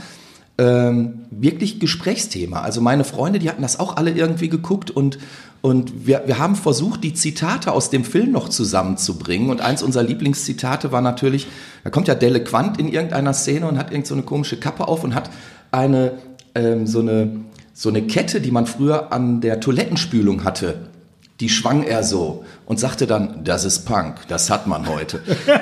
ähm, 0.58 1.22
wirklich 1.32 1.80
Gesprächsthema. 1.80 2.62
Also 2.62 2.82
meine 2.82 3.04
Freunde, 3.04 3.40
die 3.40 3.50
hatten 3.50 3.62
das 3.62 3.80
auch 3.80 3.98
alle 3.98 4.12
irgendwie 4.12 4.50
geguckt 4.50 4.92
und 4.92 5.18
und 5.62 6.08
wir, 6.08 6.24
wir 6.26 6.40
haben 6.40 6.56
versucht, 6.56 7.04
die 7.04 7.14
Zitate 7.14 7.72
aus 7.72 7.92
dem 7.92 8.04
Film 8.04 8.32
noch 8.32 8.50
zusammenzubringen. 8.50 9.52
Und 9.52 9.62
eins 9.62 9.84
unserer 9.84 10.04
Lieblingszitate 10.04 10.92
war 10.92 11.02
natürlich, 11.02 11.48
da 11.84 11.92
kommt 11.92 12.08
ja 12.08 12.16
Delle 12.16 12.44
Quant 12.44 12.80
in 12.80 12.88
irgendeiner 12.92 13.34
Szene 13.34 13.68
und 13.68 13.78
hat 13.78 13.92
irgend 13.92 14.08
so 14.08 14.16
eine 14.16 14.24
komische 14.24 14.58
Kappe 14.58 14.88
auf 14.88 15.04
und 15.04 15.14
hat 15.14 15.30
eine, 15.72 16.14
ähm, 16.56 16.88
so 16.88 17.00
eine, 17.00 17.42
so 17.74 17.90
eine 17.90 18.02
Kette, 18.02 18.42
die 18.42 18.52
man 18.52 18.66
früher 18.66 19.14
an 19.14 19.40
der 19.40 19.60
Toilettenspülung 19.60 20.44
hatte 20.44 20.90
die 21.42 21.50
schwang 21.50 21.84
er 21.84 22.04
so 22.04 22.46
und 22.68 22.80
sagte 22.80 23.08
dann, 23.08 23.44
das 23.44 23.66
ist 23.66 23.86
Punk, 23.86 24.28
das 24.28 24.52
hat 24.52 24.68
man 24.68 24.88
heute. 24.88 25.22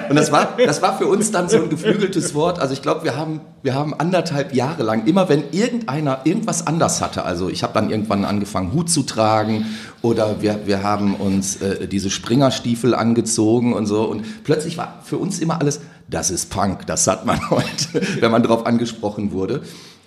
Und 0.09 0.17
das 0.17 0.29
war, 0.29 0.57
das 0.63 0.81
war 0.81 0.97
für 0.97 1.07
uns 1.07 1.31
dann 1.31 1.47
so 1.47 1.55
ein 1.57 1.69
geflügeltes 1.69 2.35
Wort. 2.35 2.59
Also 2.59 2.73
ich 2.73 2.81
glaube, 2.81 3.05
wir 3.05 3.15
haben, 3.15 3.39
wir 3.63 3.73
haben 3.75 3.93
anderthalb 3.97 4.53
Jahre 4.53 4.83
lang, 4.83 5.07
immer 5.07 5.29
wenn 5.29 5.51
irgendeiner 5.51 6.19
irgendwas 6.25 6.67
anders 6.67 7.01
hatte, 7.01 7.23
also 7.23 7.49
ich 7.49 7.63
habe 7.63 7.73
dann 7.73 7.89
irgendwann 7.89 8.25
angefangen, 8.25 8.73
Hut 8.73 8.89
zu 8.89 9.03
tragen 9.03 9.65
oder 10.01 10.41
wir, 10.41 10.61
wir 10.65 10.83
haben 10.83 11.15
uns 11.15 11.61
äh, 11.61 11.87
diese 11.87 12.09
Springerstiefel 12.09 12.95
angezogen 12.95 13.73
und 13.73 13.85
so 13.85 14.03
und 14.03 14.43
plötzlich 14.43 14.77
war 14.77 15.01
für 15.03 15.17
uns 15.17 15.39
immer 15.39 15.59
alles, 15.59 15.81
das 16.07 16.31
ist 16.31 16.49
Punk, 16.49 16.85
das 16.87 17.07
hat 17.07 17.25
man 17.25 17.39
heute, 17.49 18.01
wenn 18.19 18.31
man 18.31 18.43
darauf 18.43 18.65
angesprochen 18.65 19.31
wurde. 19.31 19.61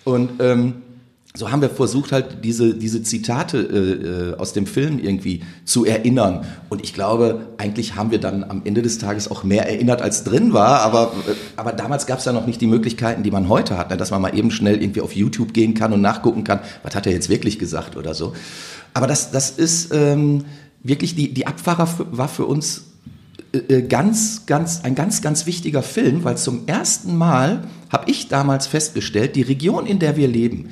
Und 0.05 0.41
ähm, 0.41 0.83
so 1.35 1.51
haben 1.51 1.63
wir 1.63 1.71
versucht 1.71 2.13
halt 2.13 2.45
diese, 2.45 2.75
diese 2.75 3.03
Zitate 3.03 3.59
äh, 3.59 4.33
äh, 4.33 4.37
aus 4.37 4.53
dem 4.53 4.67
Film 4.67 4.99
irgendwie 4.99 5.43
zu 5.65 5.87
erinnern. 5.87 6.45
Und 6.69 6.83
ich 6.85 6.93
glaube, 6.93 7.47
eigentlich 7.57 7.95
haben 7.95 8.11
wir 8.11 8.21
dann 8.21 8.45
am 8.45 8.63
Ende 8.65 8.83
des 8.83 8.99
Tages 8.99 9.31
auch 9.31 9.43
mehr 9.43 9.67
erinnert, 9.67 10.03
als 10.03 10.25
drin 10.25 10.53
war. 10.53 10.81
Aber, 10.81 11.13
äh, 11.27 11.33
aber 11.57 11.73
damals 11.73 12.07
gab 12.07 12.19
es 12.19 12.27
ja 12.27 12.33
noch 12.33 12.47
nicht 12.47 12.61
die 12.61 12.67
Möglichkeiten, 12.67 13.23
die 13.23 13.31
man 13.31 13.49
heute 13.49 13.79
hat, 13.79 13.89
ne? 13.89 13.97
dass 13.97 14.11
man 14.11 14.21
mal 14.21 14.37
eben 14.37 14.51
schnell 14.51 14.83
irgendwie 14.83 15.01
auf 15.01 15.17
YouTube 15.17 15.55
gehen 15.55 15.73
kann 15.73 15.95
und 15.95 16.03
nachgucken 16.03 16.45
kann, 16.45 16.61
was 16.83 16.95
hat 16.95 17.07
er 17.07 17.13
jetzt 17.13 17.31
wirklich 17.31 17.59
gesagt 17.59 17.97
oder 17.97 18.13
so. 18.13 18.35
Aber 18.95 19.07
das, 19.07 19.31
das 19.31 19.51
ist 19.51 19.93
ähm, 19.93 20.45
wirklich, 20.83 21.15
die, 21.15 21.33
die 21.33 21.47
Abfahrer 21.47 21.89
war 22.11 22.29
für 22.29 22.47
uns 22.47 22.85
äh, 23.53 23.59
äh, 23.59 23.83
ganz, 23.83 24.47
ganz, 24.47 24.81
ein 24.83 24.95
ganz, 24.95 25.23
ganz 25.23 25.47
wichtiger 25.47 25.83
Film, 25.83 26.25
weil 26.25 26.37
zum 26.37 26.67
ersten 26.67 27.17
Mal 27.17 27.69
habe 27.91 28.11
ich 28.11 28.29
damals 28.29 28.67
festgestellt, 28.67 29.37
die 29.37 29.43
Region, 29.43 29.87
in 29.87 29.99
der 29.99 30.17
wir 30.17 30.29
leben, 30.29 30.71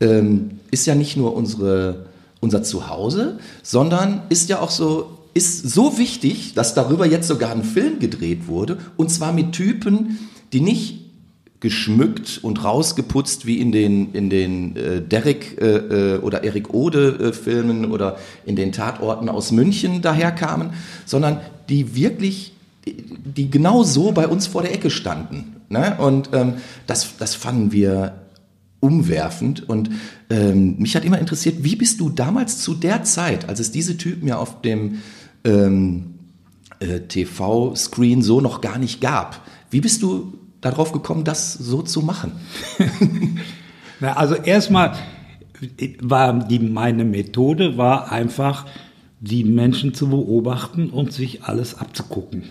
ähm, 0.00 0.60
ist 0.70 0.86
ja 0.86 0.94
nicht 0.94 1.16
nur 1.16 1.34
unsere, 1.34 2.06
unser 2.40 2.62
Zuhause, 2.62 3.38
sondern 3.62 4.22
ist 4.28 4.48
ja 4.48 4.60
auch 4.60 4.70
so, 4.70 5.18
ist 5.34 5.68
so 5.68 5.98
wichtig, 5.98 6.54
dass 6.54 6.74
darüber 6.74 7.06
jetzt 7.06 7.28
sogar 7.28 7.52
ein 7.52 7.64
Film 7.64 7.98
gedreht 7.98 8.46
wurde, 8.48 8.78
und 8.96 9.10
zwar 9.10 9.32
mit 9.32 9.52
Typen, 9.52 10.18
die 10.52 10.60
nicht 10.60 11.03
geschmückt 11.64 12.40
und 12.42 12.62
rausgeputzt 12.62 13.46
wie 13.46 13.58
in 13.58 13.72
den, 13.72 14.12
in 14.12 14.28
den 14.28 14.76
äh, 14.76 15.00
Derek 15.00 15.56
äh, 15.58 16.16
äh 16.16 16.18
oder 16.18 16.44
Erik 16.44 16.74
Ode 16.74 17.18
äh, 17.18 17.32
Filmen 17.32 17.90
oder 17.90 18.18
in 18.44 18.54
den 18.54 18.70
Tatorten 18.70 19.30
aus 19.30 19.50
München 19.50 20.02
daherkamen, 20.02 20.74
sondern 21.06 21.40
die 21.70 21.96
wirklich, 21.96 22.52
die 22.84 23.50
genau 23.50 23.82
so 23.82 24.12
bei 24.12 24.28
uns 24.28 24.46
vor 24.46 24.60
der 24.60 24.74
Ecke 24.74 24.90
standen. 24.90 25.56
Ne? 25.70 25.96
Und 25.98 26.28
ähm, 26.34 26.56
das, 26.86 27.16
das 27.16 27.34
fanden 27.34 27.72
wir 27.72 28.12
umwerfend. 28.80 29.66
Und 29.66 29.88
ähm, 30.28 30.76
mich 30.78 30.94
hat 30.96 31.06
immer 31.06 31.18
interessiert, 31.18 31.64
wie 31.64 31.76
bist 31.76 31.98
du 31.98 32.10
damals 32.10 32.58
zu 32.58 32.74
der 32.74 33.04
Zeit, 33.04 33.48
als 33.48 33.58
es 33.58 33.72
diese 33.72 33.96
Typen 33.96 34.28
ja 34.28 34.36
auf 34.36 34.60
dem 34.60 34.98
ähm, 35.44 36.16
äh, 36.80 37.00
TV-Screen 37.00 38.20
so 38.20 38.42
noch 38.42 38.60
gar 38.60 38.76
nicht 38.76 39.00
gab, 39.00 39.40
wie 39.70 39.80
bist 39.80 40.02
du 40.02 40.34
darauf 40.64 40.92
gekommen, 40.92 41.24
das 41.24 41.52
so 41.54 41.82
zu 41.82 42.02
machen? 42.02 42.32
Na, 44.00 44.14
also 44.14 44.34
erstmal 44.34 44.94
war 46.00 46.32
die, 46.46 46.58
meine 46.58 47.04
Methode 47.04 47.76
war 47.76 48.10
einfach, 48.10 48.66
die 49.20 49.44
Menschen 49.44 49.94
zu 49.94 50.08
beobachten 50.08 50.90
und 50.90 51.12
sich 51.12 51.44
alles 51.44 51.78
abzugucken. 51.78 52.42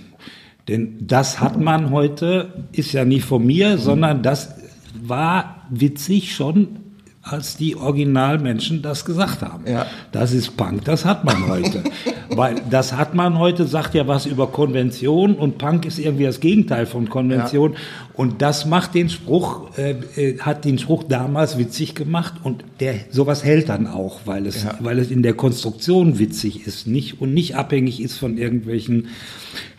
Denn 0.68 0.96
das 1.02 1.40
hat 1.40 1.60
man 1.60 1.92
heute, 1.92 2.66
ist 2.72 2.94
ja 2.94 3.06
nicht 3.06 3.26
von 3.26 3.46
mir, 3.46 3.78
sondern 3.78 4.24
das 4.24 4.56
war 5.02 5.68
witzig 5.70 6.34
schon, 6.36 6.80
als 7.24 7.56
die 7.56 7.78
Originalmenschen 7.78 8.82
das 8.82 9.06
gesagt 9.06 9.42
haben. 9.42 9.66
Ja. 9.66 9.86
Das 10.12 10.34
ist 10.34 10.58
Punk, 10.58 10.84
das 10.84 11.06
hat 11.06 11.24
man 11.24 11.48
heute. 11.48 11.84
Weil 12.30 12.56
das 12.70 12.94
hat 12.94 13.14
man 13.14 13.40
heute, 13.40 13.66
sagt 13.66 13.96
ja 13.96 14.08
was 14.08 14.26
über 14.26 14.48
Konvention 14.48 15.36
und 15.36 15.58
Punk 15.58 15.86
ist 15.86 16.00
irgendwie 16.00 16.26
das 16.26 16.42
Gegenteil 16.42 16.86
von 16.86 17.10
Konvention. 17.10 17.74
Ja. 17.74 17.80
Und 18.14 18.42
das 18.42 18.66
macht 18.66 18.94
den 18.94 19.10
Spruch, 19.10 19.78
äh, 19.78 19.92
äh, 20.18 20.40
hat 20.40 20.66
den 20.66 20.78
Spruch 20.78 21.04
damals 21.04 21.58
witzig 21.58 21.96
gemacht 21.96 22.34
und 22.44 22.66
der 22.82 22.96
sowas 23.10 23.44
hält 23.46 23.70
dann 23.70 23.88
auch, 23.88 24.22
weil 24.26 24.46
es, 24.46 24.66
ja. 24.66 24.76
weil 24.82 25.00
es 25.00 25.10
in 25.10 25.24
der 25.24 25.34
Konstruktion 25.34 26.20
witzig 26.20 26.68
ist, 26.68 26.88
nicht 26.88 27.22
und 27.22 27.34
nicht 27.34 27.56
abhängig 27.56 28.02
ist 28.02 28.18
von 28.18 28.38
irgendwelchen 28.38 29.08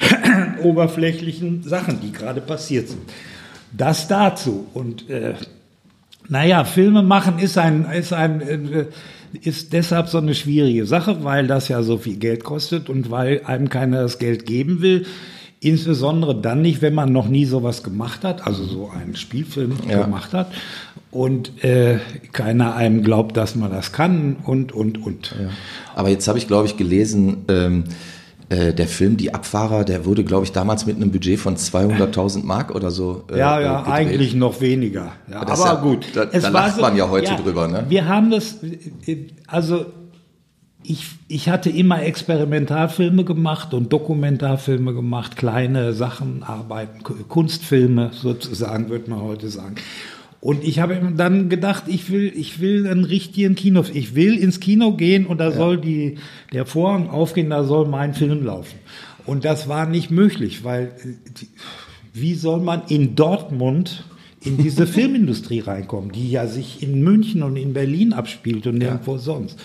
oberflächlichen 0.62 1.62
Sachen, 1.62 2.00
die 2.00 2.10
gerade 2.10 2.40
passiert 2.40 2.88
sind. 2.88 3.02
Das 3.76 4.08
dazu. 4.08 4.66
Und 4.72 5.10
äh, 5.10 5.34
naja, 6.28 6.64
Filme 6.64 7.02
machen 7.02 7.38
ist 7.38 7.58
ein, 7.58 7.84
ist 7.86 8.12
ein, 8.12 8.40
äh, 8.40 8.86
ist 9.42 9.72
deshalb 9.72 10.08
so 10.08 10.18
eine 10.18 10.34
schwierige 10.34 10.86
Sache, 10.86 11.24
weil 11.24 11.46
das 11.46 11.68
ja 11.68 11.82
so 11.82 11.98
viel 11.98 12.16
Geld 12.16 12.44
kostet 12.44 12.88
und 12.88 13.10
weil 13.10 13.42
einem 13.44 13.68
keiner 13.68 14.02
das 14.02 14.18
Geld 14.18 14.46
geben 14.46 14.80
will. 14.80 15.06
Insbesondere 15.60 16.38
dann 16.38 16.60
nicht, 16.60 16.82
wenn 16.82 16.94
man 16.94 17.12
noch 17.12 17.26
nie 17.26 17.46
sowas 17.46 17.82
gemacht 17.82 18.22
hat, 18.22 18.46
also 18.46 18.64
so 18.64 18.90
einen 18.90 19.16
Spielfilm 19.16 19.76
ja. 19.88 20.02
gemacht 20.02 20.34
hat 20.34 20.52
und 21.10 21.64
äh, 21.64 21.98
keiner 22.32 22.74
einem 22.76 23.02
glaubt, 23.02 23.36
dass 23.36 23.54
man 23.54 23.70
das 23.70 23.92
kann 23.92 24.36
und, 24.44 24.72
und, 24.72 25.02
und. 25.02 25.30
Ja. 25.30 25.48
Aber 25.94 26.10
jetzt 26.10 26.28
habe 26.28 26.38
ich, 26.38 26.46
glaube 26.48 26.66
ich, 26.66 26.76
gelesen, 26.76 27.44
ähm, 27.48 27.84
äh, 28.48 28.72
der 28.72 28.86
Film 28.86 29.16
Die 29.16 29.32
Abfahrer, 29.32 29.84
der 29.84 30.04
wurde, 30.04 30.24
glaube 30.24 30.44
ich, 30.44 30.52
damals 30.52 30.86
mit 30.86 30.96
einem 30.96 31.10
Budget 31.10 31.38
von 31.38 31.56
200.000 31.56 32.44
Mark 32.44 32.74
oder 32.74 32.90
so. 32.90 33.24
Äh, 33.30 33.38
ja, 33.38 33.60
ja, 33.60 33.78
gedreht. 33.78 33.94
eigentlich 33.94 34.34
noch 34.34 34.60
weniger. 34.60 35.12
Ja, 35.30 35.40
aber 35.40 35.54
ja, 35.54 35.74
gut. 35.74 36.06
Da, 36.14 36.26
da 36.26 36.48
lacht 36.48 36.76
so, 36.76 36.82
man 36.82 36.96
ja 36.96 37.08
heute 37.08 37.32
ja, 37.32 37.36
drüber, 37.36 37.68
ne? 37.68 37.86
Wir 37.88 38.06
haben 38.06 38.30
das, 38.30 38.58
also 39.46 39.86
ich, 40.82 41.06
ich 41.28 41.48
hatte 41.48 41.70
immer 41.70 42.02
Experimentalfilme 42.02 43.24
gemacht 43.24 43.72
und 43.72 43.92
Dokumentarfilme 43.92 44.92
gemacht, 44.92 45.36
kleine 45.36 45.94
Sachen, 45.94 46.42
Arbeiten, 46.42 47.02
Kunstfilme 47.28 48.10
sozusagen, 48.12 48.90
würde 48.90 49.10
man 49.10 49.22
heute 49.22 49.48
sagen. 49.48 49.76
Und 50.44 50.62
ich 50.62 50.78
habe 50.78 51.00
dann 51.16 51.48
gedacht, 51.48 51.84
ich 51.86 52.10
will, 52.10 52.30
ich 52.36 52.60
will 52.60 52.86
einen 52.86 53.06
richtigen 53.06 53.54
Kino, 53.54 53.82
ich 53.94 54.14
will 54.14 54.36
ins 54.36 54.60
Kino 54.60 54.92
gehen 54.92 55.24
und 55.24 55.38
da 55.38 55.48
ja. 55.48 55.56
soll 55.56 55.80
die, 55.80 56.16
der 56.52 56.66
Vorhang 56.66 57.08
aufgehen, 57.08 57.48
da 57.48 57.64
soll 57.64 57.88
mein 57.88 58.12
Film 58.12 58.44
laufen. 58.44 58.78
Und 59.24 59.46
das 59.46 59.70
war 59.70 59.86
nicht 59.86 60.10
möglich, 60.10 60.62
weil 60.62 60.92
wie 62.12 62.34
soll 62.34 62.60
man 62.60 62.82
in 62.90 63.14
Dortmund 63.14 64.04
in 64.42 64.58
diese 64.58 64.86
Filmindustrie 64.86 65.60
reinkommen, 65.60 66.12
die 66.12 66.30
ja 66.30 66.46
sich 66.46 66.82
in 66.82 67.02
München 67.02 67.42
und 67.42 67.56
in 67.56 67.72
Berlin 67.72 68.12
abspielt 68.12 68.66
und 68.66 68.76
nirgendwo 68.76 69.12
ja. 69.12 69.18
sonst. 69.18 69.58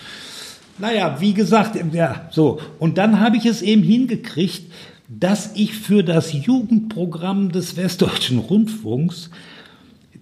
Naja, 0.78 1.18
wie 1.20 1.34
gesagt, 1.34 1.78
ja, 1.92 2.26
so. 2.30 2.58
Und 2.78 2.96
dann 2.96 3.20
habe 3.20 3.36
ich 3.36 3.44
es 3.44 3.60
eben 3.60 3.82
hingekriegt, 3.82 4.62
dass 5.10 5.50
ich 5.56 5.74
für 5.74 6.02
das 6.02 6.32
Jugendprogramm 6.32 7.52
des 7.52 7.76
Westdeutschen 7.76 8.38
Rundfunks 8.38 9.28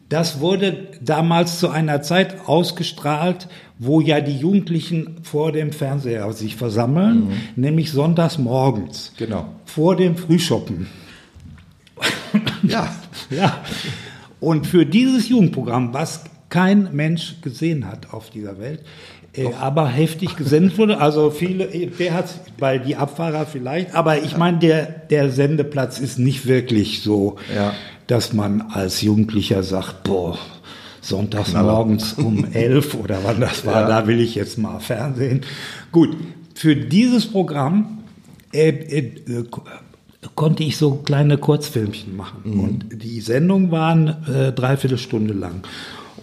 das 0.08 0.40
wurde 0.40 0.88
damals 1.00 1.58
zu 1.58 1.68
einer 1.68 2.02
Zeit 2.02 2.48
ausgestrahlt, 2.48 3.48
wo 3.78 4.00
ja 4.00 4.20
die 4.20 4.36
Jugendlichen 4.36 5.16
vor 5.22 5.52
dem 5.52 5.72
Fernseher 5.72 6.32
sich 6.32 6.56
versammeln, 6.56 7.28
mhm. 7.28 7.32
nämlich 7.56 7.92
sonntags 7.92 8.38
morgens. 8.38 9.12
Genau. 9.18 9.46
Vor 9.64 9.96
dem 9.96 10.16
Frühschoppen. 10.16 10.86
Ja. 12.62 12.94
ja. 13.30 13.62
Und 14.38 14.66
für 14.66 14.84
dieses 14.84 15.30
Jugendprogramm, 15.30 15.94
was 15.94 16.24
kein 16.50 16.90
Mensch 16.92 17.36
gesehen 17.40 17.86
hat 17.86 18.12
auf 18.12 18.28
dieser 18.28 18.58
Welt, 18.58 18.84
äh, 19.32 19.46
aber 19.54 19.88
heftig 19.88 20.36
gesendet 20.36 20.76
wurde. 20.76 21.00
Also 21.00 21.30
viele, 21.30 21.66
der 21.66 22.12
hat 22.12 22.26
bei 22.58 22.76
die 22.76 22.96
Abfahrer 22.96 23.46
vielleicht, 23.46 23.94
aber 23.94 24.22
ich 24.22 24.36
meine, 24.36 24.58
der, 24.58 24.84
der 24.84 25.30
Sendeplatz 25.30 25.98
ist 25.98 26.18
nicht 26.18 26.46
wirklich 26.46 27.02
so. 27.02 27.36
Ja 27.54 27.72
dass 28.08 28.32
man 28.32 28.62
als 28.62 29.02
Jugendlicher 29.02 29.62
sagt, 29.62 30.02
boah, 30.02 30.36
sonntags 31.00 31.52
morgens 31.52 32.14
um 32.14 32.44
elf 32.52 32.94
oder 32.94 33.20
wann 33.22 33.40
das 33.40 33.64
war, 33.64 33.82
ja. 33.82 33.88
da 33.88 34.06
will 34.06 34.20
ich 34.20 34.34
jetzt 34.34 34.58
mal 34.58 34.80
Fernsehen. 34.80 35.42
Gut, 35.92 36.16
für 36.54 36.74
dieses 36.74 37.26
Programm 37.26 37.98
äh, 38.52 38.70
äh, 38.70 39.44
konnte 40.34 40.64
ich 40.64 40.76
so 40.76 40.96
kleine 40.96 41.38
Kurzfilmchen 41.38 42.16
machen. 42.16 42.40
Mhm. 42.44 42.60
Und 42.60 43.02
die 43.02 43.20
Sendungen 43.20 43.70
waren 43.70 44.08
äh, 44.26 44.52
dreiviertel 44.52 44.98
Stunde 44.98 45.34
lang. 45.34 45.62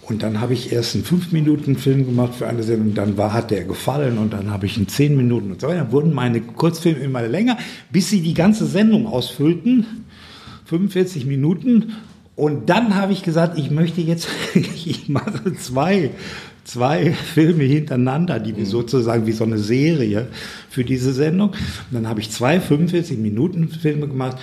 Und 0.02 0.22
dann 0.22 0.40
habe 0.40 0.54
ich 0.54 0.72
erst 0.72 0.94
einen 0.94 1.04
fünf 1.04 1.32
Minuten 1.32 1.76
Film 1.76 2.06
gemacht 2.06 2.34
für 2.34 2.46
eine 2.46 2.62
Sendung, 2.62 2.94
dann 2.94 3.16
war, 3.16 3.32
hat 3.32 3.50
der 3.50 3.64
gefallen 3.64 4.18
und 4.18 4.32
dann 4.32 4.52
habe 4.52 4.66
ich 4.66 4.76
einen 4.76 4.86
zehn 4.86 5.16
Minuten 5.16 5.52
und 5.52 5.60
so. 5.60 5.68
Dann 5.68 5.90
wurden 5.90 6.14
meine 6.14 6.40
Kurzfilme 6.40 7.00
immer 7.00 7.22
länger, 7.22 7.58
bis 7.90 8.10
sie 8.10 8.20
die 8.20 8.34
ganze 8.34 8.66
Sendung 8.66 9.06
ausfüllten. 9.06 10.05
45 10.66 11.26
Minuten 11.26 11.94
Und 12.34 12.68
dann 12.68 12.96
habe 12.96 13.12
ich 13.12 13.22
gesagt, 13.22 13.56
ich 13.58 13.70
möchte 13.70 14.00
jetzt, 14.02 14.28
ich 14.54 15.08
mache 15.08 15.54
zwei, 15.54 16.10
zwei 16.64 17.12
Filme 17.12 17.64
hintereinander, 17.64 18.38
die 18.40 18.56
wir 18.56 18.66
sozusagen 18.66 19.26
wie 19.26 19.32
so 19.32 19.44
eine 19.44 19.58
Serie 19.58 20.28
für 20.68 20.84
diese 20.84 21.14
Sendung. 21.14 21.50
Und 21.50 21.92
dann 21.92 22.08
habe 22.08 22.20
ich 22.20 22.30
zwei 22.30 22.60
45 22.60 23.16
Minuten 23.18 23.68
Filme 23.68 24.06
gemacht, 24.06 24.36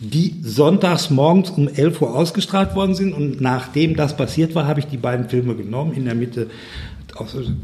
die 0.00 0.34
sonntags 0.42 1.10
morgens 1.10 1.50
um 1.50 1.68
11 1.68 2.02
Uhr 2.02 2.12
ausgestrahlt 2.14 2.74
worden 2.74 2.94
sind. 2.94 3.12
Und 3.12 3.40
nachdem 3.40 3.94
das 3.94 4.16
passiert 4.16 4.56
war, 4.56 4.66
habe 4.66 4.80
ich 4.80 4.86
die 4.86 4.96
beiden 4.96 5.28
Filme 5.28 5.54
genommen, 5.54 5.92
in 5.92 6.04
der 6.04 6.16
Mitte 6.16 6.48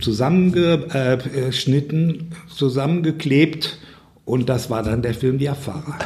zusammengeschnitten, 0.01 2.31
zusammengeklebt 2.55 3.79
und 4.25 4.49
das 4.49 4.71
war 4.71 4.83
dann 4.83 5.03
der 5.03 5.13
Film 5.15 5.39
Die 5.39 5.47
Erfahrer. 5.47 5.99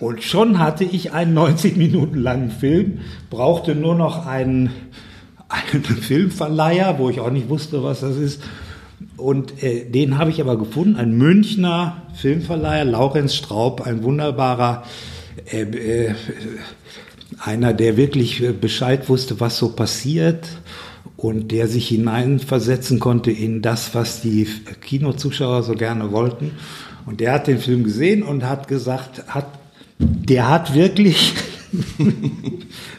Und 0.00 0.22
schon 0.22 0.58
hatte 0.58 0.84
ich 0.84 1.12
einen 1.12 1.34
90 1.34 1.76
Minuten 1.76 2.18
langen 2.18 2.50
Film, 2.50 3.00
brauchte 3.28 3.74
nur 3.74 3.94
noch 3.94 4.26
einen, 4.26 4.70
einen 5.48 5.84
Filmverleiher, 5.84 6.98
wo 6.98 7.10
ich 7.10 7.20
auch 7.20 7.30
nicht 7.30 7.48
wusste, 7.48 7.84
was 7.84 8.00
das 8.00 8.16
ist. 8.16 8.42
Und 9.16 9.62
äh, 9.62 9.84
den 9.84 10.18
habe 10.18 10.30
ich 10.30 10.40
aber 10.40 10.58
gefunden, 10.58 10.96
ein 10.96 11.16
Münchner 11.16 12.02
Filmverleiher, 12.14 12.84
Laurenz 12.84 13.34
Straub, 13.34 13.86
ein 13.86 14.02
wunderbarer, 14.02 14.84
äh, 15.52 15.62
äh, 15.62 16.14
einer, 17.38 17.72
der 17.74 17.96
wirklich 17.96 18.42
Bescheid 18.60 19.08
wusste, 19.08 19.40
was 19.40 19.58
so 19.58 19.70
passiert 19.72 20.48
und 21.16 21.52
der 21.52 21.68
sich 21.68 21.88
hineinversetzen 21.88 22.98
konnte 22.98 23.30
in 23.30 23.62
das, 23.62 23.94
was 23.94 24.22
die 24.22 24.48
Kinozuschauer 24.80 25.62
so 25.62 25.74
gerne 25.74 26.12
wollten. 26.12 26.52
Und 27.06 27.20
der 27.20 27.32
hat 27.32 27.46
den 27.46 27.58
Film 27.58 27.84
gesehen 27.84 28.22
und 28.22 28.44
hat 28.44 28.68
gesagt, 28.68 29.24
hat, 29.28 29.59
der 30.00 30.48
hat 30.48 30.74
wirklich 30.74 31.34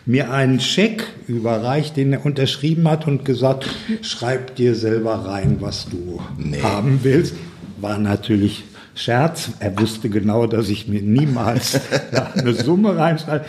mir 0.06 0.32
einen 0.32 0.60
Scheck 0.60 1.04
überreicht, 1.28 1.98
den 1.98 2.14
er 2.14 2.26
unterschrieben 2.26 2.88
hat 2.88 3.08
und 3.08 3.26
gesagt, 3.26 3.68
schreib 4.02 4.56
dir 4.56 4.76
selber 4.76 5.26
rein, 5.26 5.58
was 5.60 5.88
du 5.90 6.22
nee. 6.38 6.62
haben 6.62 7.00
willst. 7.04 7.36
War 7.80 7.98
natürlich 7.98 8.64
Scherz. 8.94 9.52
Er 9.60 9.78
wusste 9.80 10.10
genau, 10.10 10.46
dass 10.46 10.70
ich 10.70 10.88
mir 10.88 11.02
niemals 11.02 11.80
eine 12.36 12.54
Summe 12.54 12.96
reinschreibe. 12.96 13.46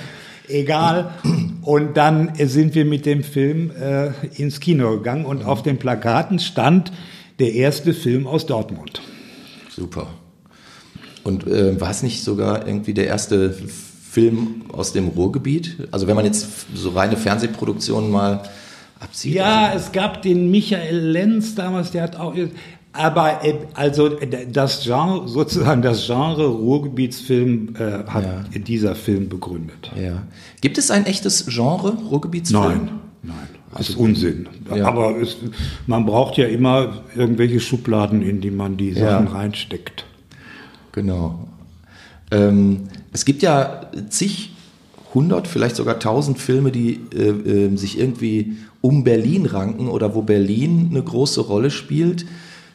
Egal. 0.49 1.15
Und 1.63 1.97
dann 1.97 2.33
sind 2.37 2.75
wir 2.75 2.85
mit 2.85 3.07
dem 3.07 3.23
Film 3.23 3.71
äh, 3.71 4.11
ins 4.37 4.61
Kino 4.61 4.97
gegangen 4.99 5.25
und 5.25 5.45
auf 5.45 5.63
den 5.63 5.79
Plakaten 5.79 6.39
stand 6.39 6.93
der 7.39 7.53
erste 7.55 7.95
Film 7.95 8.27
aus 8.27 8.47
Dortmund. 8.47 9.03
Super. 9.71 10.09
Und 11.25 11.47
äh, 11.47 11.81
war 11.81 11.91
es 11.91 12.03
nicht 12.03 12.25
sogar 12.25 12.67
irgendwie 12.67 12.95
der 12.95 13.07
erste 13.07 13.55
Film 14.11 14.63
aus 14.73 14.93
dem 14.93 15.09
Ruhrgebiet? 15.09 15.89
Also 15.91 16.07
wenn 16.07 16.17
man 16.17 16.25
jetzt 16.25 16.47
so 16.75 16.91
reine 16.91 17.17
Fernsehproduktionen 17.17 18.11
mal 18.11 18.43
abzieht. 19.01 19.35
Ja, 19.35 19.69
also 19.69 19.87
es 19.87 19.93
gab 19.93 20.23
den 20.23 20.51
Michael 20.51 20.99
Lenz 20.99 21.55
damals, 21.55 21.91
der 21.91 22.03
hat 22.03 22.17
auch, 22.17 22.35
aber 22.93 23.45
äh, 23.45 23.55
also 23.75 24.11
das 24.51 24.83
Genre, 24.85 25.29
sozusagen 25.29 25.83
das 25.83 26.07
Genre 26.07 26.47
Ruhrgebietsfilm 26.47 27.75
äh, 27.77 28.05
hat 28.07 28.25
ja. 28.25 28.59
dieser 28.59 28.95
Film 28.95 29.29
begründet. 29.29 29.91
Ja. 30.01 30.23
Gibt 30.61 30.79
es 30.79 30.91
ein 30.91 31.07
echtes 31.07 31.47
Genre 31.47 31.97
Ruhrgebietsfilm? 32.11 32.63
Nein, 32.63 32.91
nein. 33.23 33.49
Das 33.75 33.89
ist 33.89 33.97
Unsinn. 33.97 34.49
Ja. 34.75 34.87
Aber 34.87 35.17
es, 35.17 35.39
man 35.87 36.05
braucht 36.05 36.37
ja 36.37 36.47
immer 36.47 37.05
irgendwelche 37.17 37.59
Schubladen, 37.59 38.21
in 38.21 38.43
die 38.43 38.51
man 38.51 38.77
die 38.77 38.93
Sachen 38.93 39.29
reinsteckt. 39.29 40.05
Genau. 40.93 41.49
Ähm, 42.31 42.89
es 43.13 43.25
gibt 43.25 43.43
ja 43.43 43.91
zig 44.09 44.51
hundert, 45.15 45.47
vielleicht 45.47 45.77
sogar 45.77 45.99
tausend 45.99 46.39
Filme, 46.39 46.73
die 46.73 47.01
äh, 47.15 47.29
äh, 47.29 47.77
sich 47.77 47.99
irgendwie 47.99 48.57
um 48.81 49.05
Berlin 49.05 49.47
ranken 49.47 49.89
oder 49.89 50.15
wo 50.15 50.23
Berlin 50.23 50.89
eine 50.91 51.03
große 51.03 51.41
Rolle 51.41 51.71
spielt 51.71 52.25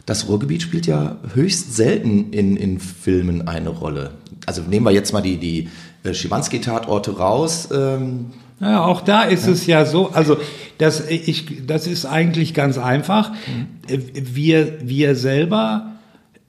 das 0.08 0.30
Ruhrgebiet 0.30 0.62
spielt 0.62 0.88
ja 0.88 1.18
höchst 1.34 1.76
selten 1.76 2.32
in, 2.32 2.56
in 2.56 2.80
Filmen 2.80 3.48
eine 3.48 3.70
Rolle. 3.70 4.12
Also 4.46 4.62
nehmen 4.62 4.86
wir 4.86 4.92
jetzt 4.92 5.12
mal 5.12 5.22
die, 5.22 5.36
die 5.36 5.70
äh, 6.04 6.14
Schimanski-Tatorte 6.14 7.18
raus. 7.18 7.68
Ähm, 7.74 8.28
ja, 8.62 8.86
auch 8.86 9.02
da 9.02 9.24
ist 9.24 9.46
ja. 9.46 9.52
es 9.52 9.68
ja 9.68 9.86
so, 9.86 10.10
also 10.12 10.38
das, 10.78 11.10
ich, 11.10 11.68
das 11.68 11.88
ist 11.88 12.06
eigentlich 12.06 12.54
ganz 12.54 12.78
einfach. 12.78 13.32
Mhm. 13.32 14.02
Wir, 14.14 14.78
wir 14.82 15.16
selber 15.16 15.92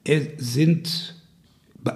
äh, 0.05 0.21
sind, 0.39 1.17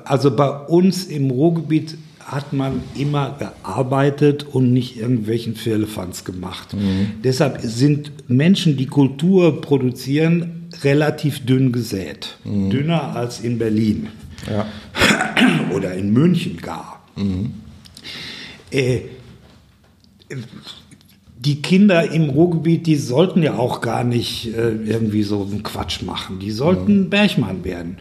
also 0.05 0.35
bei 0.35 0.49
uns 0.49 1.05
im 1.05 1.31
Ruhrgebiet 1.31 1.97
hat 2.25 2.53
man 2.53 2.83
immer 2.95 3.37
gearbeitet 3.39 4.45
und 4.45 4.73
nicht 4.73 4.97
irgendwelchen 4.97 5.55
Firlefanz 5.57 6.25
gemacht. 6.25 6.73
Mhm. 6.75 7.23
Deshalb 7.23 7.61
sind 7.63 8.13
Menschen, 8.29 8.77
die 8.77 8.87
Kultur 8.87 9.61
produzieren, 9.61 10.69
relativ 10.83 11.45
dünn 11.45 11.73
gesät. 11.73 12.37
Mhm. 12.45 12.71
Dünner 12.71 13.17
als 13.17 13.41
in 13.41 13.59
Berlin. 13.59 14.09
Ja. 14.51 14.67
Oder 15.75 15.95
in 15.95 16.13
München 16.13 16.57
gar. 16.57 17.05
Mhm. 17.17 17.55
Äh, 18.71 19.01
die 21.45 21.61
Kinder 21.61 22.11
im 22.11 22.31
Ruhrgebiet, 22.31 22.87
die 22.87 22.97
sollten 22.97 23.43
ja 23.43 23.59
auch 23.59 23.81
gar 23.81 24.05
nicht 24.05 24.55
äh, 24.55 24.71
irgendwie 24.87 25.25
so 25.25 25.43
einen 25.43 25.65
Quatsch 25.65 26.03
machen. 26.03 26.39
Die 26.39 26.53
sollten 26.53 27.01
mhm. 27.01 27.11
Bergmann 27.11 27.65
werden. 27.65 27.97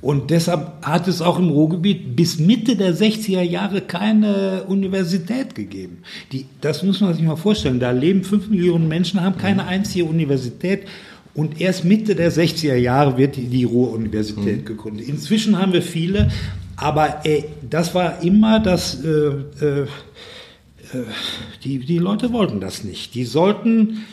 Und 0.00 0.30
deshalb 0.30 0.82
hat 0.82 1.08
es 1.08 1.20
auch 1.20 1.38
im 1.38 1.48
Ruhrgebiet 1.48 2.16
bis 2.16 2.38
Mitte 2.38 2.76
der 2.76 2.94
60er 2.94 3.42
Jahre 3.42 3.82
keine 3.82 4.64
Universität 4.66 5.54
gegeben. 5.54 5.98
Die, 6.32 6.46
das 6.60 6.82
muss 6.82 7.00
man 7.00 7.12
sich 7.12 7.24
mal 7.24 7.36
vorstellen. 7.36 7.80
Da 7.80 7.90
leben 7.90 8.24
fünf 8.24 8.48
Millionen 8.48 8.88
Menschen, 8.88 9.20
haben 9.20 9.36
keine 9.36 9.64
mhm. 9.64 9.68
einzige 9.68 10.06
Universität. 10.06 10.86
Und 11.34 11.60
erst 11.60 11.84
Mitte 11.84 12.14
der 12.14 12.32
60er 12.32 12.76
Jahre 12.76 13.18
wird 13.18 13.36
die, 13.36 13.48
die 13.48 13.64
Ruhr-Universität 13.64 14.60
mhm. 14.60 14.64
gegründet. 14.64 15.06
Inzwischen 15.06 15.58
haben 15.58 15.74
wir 15.74 15.82
viele, 15.82 16.30
aber 16.76 17.26
äh, 17.26 17.44
das 17.68 17.94
war 17.94 18.22
immer 18.22 18.58
das, 18.58 19.04
äh, 19.04 19.08
äh, 19.08 19.86
die, 21.64 21.78
die 21.80 21.98
Leute 21.98 22.32
wollten 22.32 22.60
das 22.60 22.84
nicht. 22.84 23.14
Die 23.14 23.24
sollten 23.24 24.04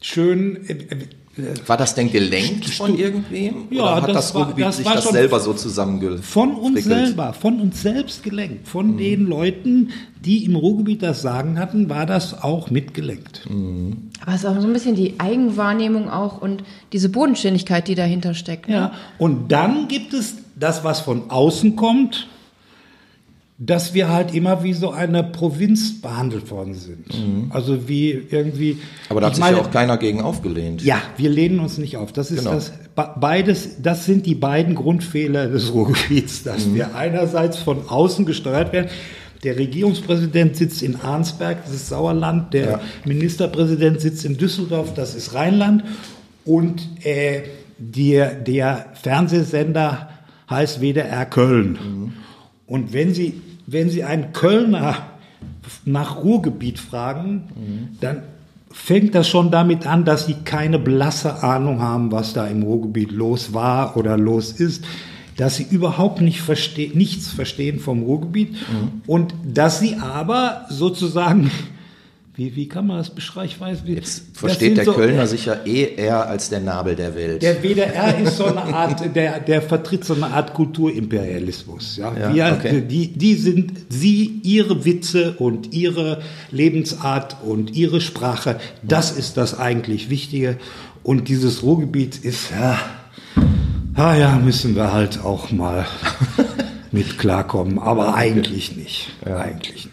schön 0.00 0.68
äh, 0.68 1.06
war 1.66 1.76
das 1.76 1.94
denn 1.94 2.10
gelenkt 2.10 2.66
von 2.70 2.98
irgendwem? 2.98 3.68
Ja, 3.70 3.82
Oder 3.82 3.94
hat 3.96 4.08
das, 4.08 4.14
das 4.14 4.34
Ruhrgebiet 4.34 4.64
das 4.64 4.76
sich 4.78 4.86
das 4.86 5.08
selber 5.08 5.40
so 5.40 5.52
zusammengefrickelt? 5.52 6.24
Von 6.24 6.54
uns 6.54 6.84
selber, 6.84 7.32
von 7.32 7.60
uns 7.60 7.82
selbst 7.82 8.22
gelenkt. 8.22 8.68
Von 8.68 8.92
mhm. 8.92 8.98
den 8.98 9.26
Leuten, 9.26 9.90
die 10.24 10.44
im 10.44 10.56
Ruhrgebiet 10.56 11.02
das 11.02 11.22
Sagen 11.22 11.58
hatten, 11.58 11.88
war 11.88 12.04
das 12.04 12.42
auch 12.42 12.70
mitgelenkt. 12.70 13.48
Mhm. 13.48 14.10
Aber 14.20 14.34
es 14.34 14.40
ist 14.42 14.46
auch 14.46 14.60
so 14.60 14.66
ein 14.66 14.72
bisschen 14.72 14.96
die 14.96 15.18
Eigenwahrnehmung 15.18 16.10
auch 16.10 16.40
und 16.40 16.64
diese 16.92 17.08
Bodenständigkeit, 17.08 17.86
die 17.86 17.94
dahinter 17.94 18.34
steckt. 18.34 18.68
Ne? 18.68 18.74
Ja, 18.74 18.92
und 19.18 19.52
dann 19.52 19.88
gibt 19.88 20.12
es 20.12 20.34
das, 20.56 20.84
was 20.84 21.00
von 21.00 21.30
außen 21.30 21.76
kommt 21.76 22.26
dass 23.62 23.92
wir 23.92 24.08
halt 24.08 24.34
immer 24.34 24.64
wie 24.64 24.72
so 24.72 24.90
eine 24.90 25.22
Provinz 25.22 26.00
behandelt 26.00 26.50
worden 26.50 26.72
sind. 26.72 27.06
Mhm. 27.12 27.50
Also 27.50 27.86
wie 27.88 28.10
irgendwie. 28.10 28.78
Aber 29.10 29.20
da 29.20 29.26
hat 29.26 29.34
sich 29.34 29.44
meine, 29.44 29.58
ja 29.58 29.62
auch 29.62 29.70
keiner 29.70 29.98
gegen 29.98 30.22
aufgelehnt. 30.22 30.82
Ja, 30.82 31.02
wir 31.18 31.28
lehnen 31.28 31.60
uns 31.60 31.76
nicht 31.76 31.98
auf. 31.98 32.10
Das 32.10 32.30
ist 32.30 32.38
genau. 32.38 32.52
das 32.52 32.72
beides, 32.94 33.82
das 33.82 34.06
sind 34.06 34.24
die 34.24 34.34
beiden 34.34 34.74
Grundfehler 34.74 35.46
des 35.48 35.74
Ruhrgebiets, 35.74 36.42
dass 36.42 36.66
mhm. 36.66 36.74
wir 36.76 36.96
einerseits 36.96 37.58
von 37.58 37.86
außen 37.86 38.24
gesteuert 38.24 38.72
werden. 38.72 38.88
Der 39.44 39.58
Regierungspräsident 39.58 40.56
sitzt 40.56 40.82
in 40.82 40.96
Arnsberg, 40.96 41.62
das 41.64 41.74
ist 41.74 41.88
Sauerland. 41.88 42.54
Der 42.54 42.70
ja. 42.70 42.80
Ministerpräsident 43.04 44.00
sitzt 44.00 44.24
in 44.24 44.38
Düsseldorf, 44.38 44.94
das 44.94 45.14
ist 45.14 45.34
Rheinland. 45.34 45.84
Und 46.46 46.88
äh, 47.04 47.42
der, 47.76 48.34
der 48.34 48.86
Fernsehsender 48.94 50.08
heißt 50.48 50.80
WDR 50.80 51.26
Köln. 51.26 51.72
Mhm. 51.72 52.12
Und 52.66 52.92
wenn 52.92 53.12
Sie 53.12 53.42
wenn 53.70 53.88
Sie 53.88 54.04
einen 54.04 54.32
Kölner 54.32 54.96
nach 55.84 56.22
Ruhrgebiet 56.22 56.78
fragen, 56.78 57.48
mhm. 57.54 57.88
dann 58.00 58.22
fängt 58.70 59.14
das 59.14 59.28
schon 59.28 59.50
damit 59.50 59.86
an, 59.86 60.04
dass 60.04 60.26
sie 60.26 60.36
keine 60.44 60.78
blasse 60.78 61.42
Ahnung 61.42 61.80
haben, 61.80 62.12
was 62.12 62.32
da 62.32 62.46
im 62.46 62.62
Ruhrgebiet 62.62 63.10
los 63.12 63.52
war 63.52 63.96
oder 63.96 64.16
los 64.16 64.52
ist, 64.52 64.84
dass 65.36 65.56
sie 65.56 65.66
überhaupt 65.68 66.20
nicht 66.20 66.40
verste 66.40 66.82
nichts 66.94 67.32
verstehen 67.32 67.80
vom 67.80 68.02
Ruhrgebiet 68.02 68.52
mhm. 68.52 69.02
und 69.06 69.34
dass 69.44 69.80
sie 69.80 69.96
aber 69.96 70.66
sozusagen 70.68 71.50
wie, 72.40 72.56
wie 72.56 72.68
kann 72.68 72.86
man 72.86 72.96
das 72.96 73.10
beschreiben? 73.10 73.50
Ich 73.50 73.60
weiß, 73.60 73.80
wie, 73.84 73.96
Jetzt 73.96 74.22
versteht 74.32 74.78
der 74.78 74.86
so, 74.86 74.94
Kölner 74.94 75.26
sich 75.26 75.44
ja 75.44 75.58
eh 75.66 75.94
eher 75.94 76.26
als 76.26 76.48
der 76.48 76.60
Nabel 76.60 76.96
der 76.96 77.14
Welt. 77.14 77.42
Der 77.42 77.62
WDR 77.62 78.18
ist 78.18 78.38
so 78.38 78.46
eine 78.46 78.62
Art, 78.62 79.14
der, 79.14 79.40
der 79.40 79.60
vertritt 79.60 80.06
so 80.06 80.14
eine 80.14 80.28
Art 80.28 80.54
Kulturimperialismus. 80.54 81.98
Ja? 81.98 82.16
ja 82.16 82.34
Wir, 82.34 82.56
okay. 82.58 82.80
die, 82.80 83.08
die 83.08 83.34
sind, 83.34 83.72
sie, 83.90 84.40
ihre 84.42 84.86
Witze 84.86 85.32
und 85.32 85.74
ihre 85.74 86.22
Lebensart 86.50 87.36
und 87.44 87.76
ihre 87.76 88.00
Sprache, 88.00 88.58
das 88.82 89.10
ist 89.10 89.36
das 89.36 89.58
eigentlich 89.58 90.08
Wichtige. 90.08 90.56
Und 91.02 91.28
dieses 91.28 91.62
Ruhrgebiet 91.62 92.16
ist, 92.24 92.52
ja, 92.52 92.78
ah 93.96 94.16
ja, 94.16 94.36
müssen 94.36 94.76
wir 94.76 94.94
halt 94.94 95.22
auch 95.22 95.50
mal 95.50 95.84
mit 96.90 97.18
klarkommen, 97.18 97.78
aber 97.78 98.14
eigentlich 98.14 98.76
nicht. 98.76 99.10
Ja. 99.26 99.36
Eigentlich 99.40 99.84
nicht. 99.84 99.89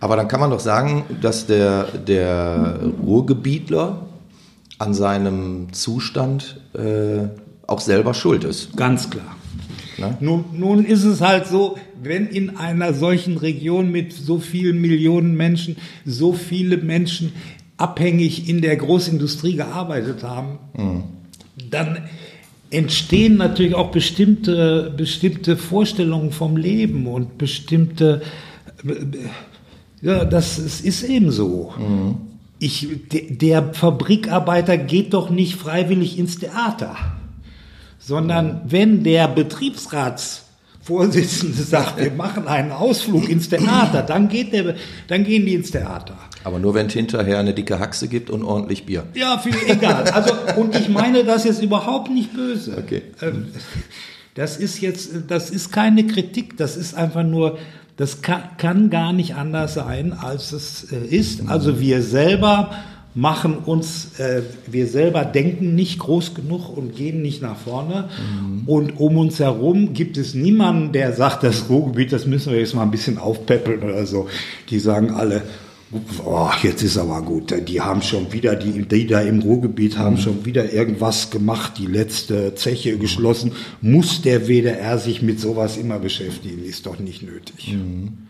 Aber 0.00 0.16
dann 0.16 0.28
kann 0.28 0.40
man 0.40 0.50
doch 0.50 0.60
sagen, 0.60 1.04
dass 1.20 1.46
der, 1.46 1.84
der 1.84 2.80
Ruhrgebietler 3.02 4.06
an 4.78 4.94
seinem 4.94 5.72
Zustand 5.72 6.60
äh, 6.74 7.28
auch 7.66 7.80
selber 7.80 8.14
schuld 8.14 8.44
ist. 8.44 8.76
Ganz 8.76 9.08
klar. 9.08 9.36
Nun, 10.20 10.44
nun 10.52 10.84
ist 10.84 11.04
es 11.04 11.20
halt 11.20 11.46
so, 11.46 11.78
wenn 12.02 12.26
in 12.26 12.56
einer 12.58 12.92
solchen 12.92 13.38
Region 13.38 13.90
mit 13.90 14.12
so 14.12 14.38
vielen 14.38 14.80
Millionen 14.80 15.36
Menschen 15.36 15.76
so 16.04 16.34
viele 16.34 16.76
Menschen 16.76 17.32
abhängig 17.78 18.48
in 18.48 18.60
der 18.60 18.76
Großindustrie 18.76 19.56
gearbeitet 19.56 20.22
haben, 20.22 20.58
mhm. 20.76 21.04
dann 21.70 21.98
entstehen 22.70 23.36
natürlich 23.36 23.74
auch 23.74 23.90
bestimmte, 23.90 24.92
bestimmte 24.96 25.56
Vorstellungen 25.56 26.32
vom 26.32 26.56
Leben 26.56 27.06
und 27.06 27.38
bestimmte, 27.38 28.22
ja, 30.02 30.24
das 30.24 30.58
ist 30.58 31.02
eben 31.02 31.30
so. 31.30 31.72
Mhm. 31.78 32.16
Ich, 32.58 32.88
der 33.10 33.74
Fabrikarbeiter 33.74 34.78
geht 34.78 35.12
doch 35.12 35.30
nicht 35.30 35.56
freiwillig 35.56 36.18
ins 36.18 36.38
Theater 36.38 36.96
sondern 38.06 38.62
wenn 38.64 39.02
der 39.02 39.28
Betriebsratsvorsitzende 39.28 41.62
sagt, 41.62 41.98
wir 41.98 42.12
machen 42.12 42.46
einen 42.46 42.70
Ausflug 42.70 43.28
ins 43.28 43.48
Theater, 43.48 44.02
dann, 44.02 44.28
geht 44.28 44.52
der, 44.52 44.76
dann 45.08 45.24
gehen 45.24 45.44
die 45.44 45.54
ins 45.54 45.72
Theater. 45.72 46.16
Aber 46.44 46.60
nur 46.60 46.74
wenn 46.74 46.86
es 46.86 46.92
hinterher 46.92 47.40
eine 47.40 47.52
dicke 47.52 47.80
Haxe 47.80 48.06
gibt 48.06 48.30
und 48.30 48.44
ordentlich 48.44 48.86
Bier. 48.86 49.02
Ja, 49.14 49.38
viel 49.38 49.56
egal. 49.66 50.04
Also, 50.04 50.32
und 50.56 50.76
ich 50.76 50.88
meine 50.88 51.24
das 51.24 51.42
jetzt 51.42 51.60
überhaupt 51.60 52.08
nicht 52.08 52.32
böse. 52.32 52.76
Okay. 52.78 53.02
Ähm, 53.20 53.48
das 54.34 54.56
ist 54.56 54.80
jetzt, 54.80 55.10
das 55.26 55.50
ist 55.50 55.72
keine 55.72 56.06
Kritik, 56.06 56.56
das 56.56 56.76
ist 56.76 56.94
einfach 56.94 57.24
nur, 57.24 57.58
das 57.96 58.22
kann, 58.22 58.42
kann 58.58 58.90
gar 58.90 59.12
nicht 59.12 59.34
anders 59.34 59.74
sein, 59.74 60.12
als 60.12 60.52
es 60.52 60.92
äh, 60.92 60.96
ist. 60.96 61.48
Also 61.48 61.80
wir 61.80 62.02
selber 62.02 62.70
machen 63.14 63.56
uns, 63.64 64.20
äh, 64.20 64.42
wir 64.66 64.86
selber 64.86 65.24
denken 65.24 65.74
nicht 65.74 65.98
groß 65.98 66.34
genug 66.34 66.76
und 66.76 66.94
gehen 66.94 67.22
nicht 67.22 67.40
nach 67.40 67.56
vorne. 67.56 68.10
Mhm. 68.18 68.62
Und 68.66 69.00
um 69.00 69.16
uns 69.16 69.40
herum 69.40 69.94
gibt 69.94 70.18
es 70.18 70.34
niemanden, 70.34 70.92
der 70.92 71.14
sagt, 71.14 71.42
das 71.42 71.70
Ruhrgebiet, 71.70 72.12
das 72.12 72.26
müssen 72.26 72.52
wir 72.52 72.60
jetzt 72.60 72.74
mal 72.74 72.82
ein 72.82 72.90
bisschen 72.90 73.16
aufpäppeln 73.16 73.82
oder 73.82 74.04
so. 74.04 74.28
Die 74.68 74.78
sagen 74.78 75.10
alle, 75.12 75.42
oh, 76.24 76.50
jetzt 76.62 76.82
ist 76.82 76.98
aber 76.98 77.22
gut, 77.22 77.54
die 77.68 77.80
haben 77.80 78.02
schon 78.02 78.32
wieder, 78.32 78.56
die, 78.56 78.82
die 78.82 79.06
da 79.06 79.20
im 79.20 79.40
Ruhrgebiet 79.40 79.98
haben 79.98 80.16
mhm. 80.16 80.20
schon 80.20 80.44
wieder 80.44 80.72
irgendwas 80.72 81.30
gemacht, 81.30 81.74
die 81.78 81.86
letzte 81.86 82.54
Zeche 82.54 82.98
geschlossen. 82.98 83.52
Muss 83.80 84.22
der 84.22 84.48
WDR 84.48 84.98
sich 84.98 85.22
mit 85.22 85.40
sowas 85.40 85.76
immer 85.76 85.98
beschäftigen? 85.98 86.64
Ist 86.64 86.86
doch 86.86 86.98
nicht 86.98 87.22
nötig. 87.22 87.72
Mhm. 87.72 88.26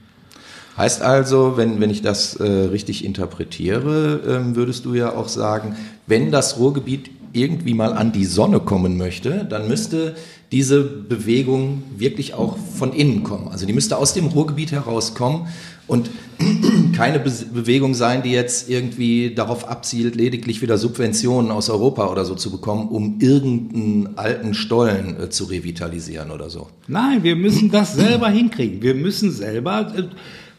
Heißt 0.76 1.00
also, 1.00 1.56
wenn, 1.56 1.80
wenn 1.80 1.88
ich 1.88 2.02
das 2.02 2.36
äh, 2.36 2.44
richtig 2.44 3.04
interpretiere, 3.04 4.20
ähm, 4.28 4.56
würdest 4.56 4.84
du 4.84 4.94
ja 4.94 5.14
auch 5.14 5.28
sagen, 5.28 5.74
wenn 6.06 6.30
das 6.30 6.58
Ruhrgebiet 6.58 7.10
irgendwie 7.32 7.74
mal 7.74 7.92
an 7.92 8.12
die 8.12 8.26
Sonne 8.26 8.60
kommen 8.60 8.96
möchte, 8.96 9.46
dann 9.48 9.68
müsste 9.68 10.14
diese 10.52 10.82
Bewegung 10.82 11.82
wirklich 11.96 12.34
auch 12.34 12.56
von 12.56 12.92
innen 12.92 13.22
kommen. 13.24 13.48
Also 13.48 13.66
die 13.66 13.72
müsste 13.72 13.96
aus 13.96 14.14
dem 14.14 14.26
Ruhrgebiet 14.26 14.72
herauskommen 14.72 15.48
und 15.86 16.10
keine 16.96 17.18
Be 17.18 17.32
Bewegung 17.52 17.94
sein, 17.94 18.22
die 18.22 18.30
jetzt 18.30 18.68
irgendwie 18.68 19.34
darauf 19.34 19.68
abzielt, 19.68 20.14
lediglich 20.14 20.62
wieder 20.62 20.78
Subventionen 20.78 21.50
aus 21.50 21.70
Europa 21.70 22.08
oder 22.08 22.24
so 22.24 22.34
zu 22.34 22.50
bekommen, 22.50 22.88
um 22.88 23.18
irgendeinen 23.20 24.18
alten 24.18 24.54
Stollen 24.54 25.20
äh, 25.20 25.30
zu 25.30 25.44
revitalisieren 25.44 26.30
oder 26.30 26.50
so. 26.50 26.68
Nein, 26.88 27.22
wir 27.22 27.36
müssen 27.36 27.70
das 27.70 27.94
selber 27.94 28.28
hinkriegen. 28.28 28.82
Wir 28.82 28.94
müssen 28.94 29.30
selber 29.30 29.92
äh, 29.96 30.04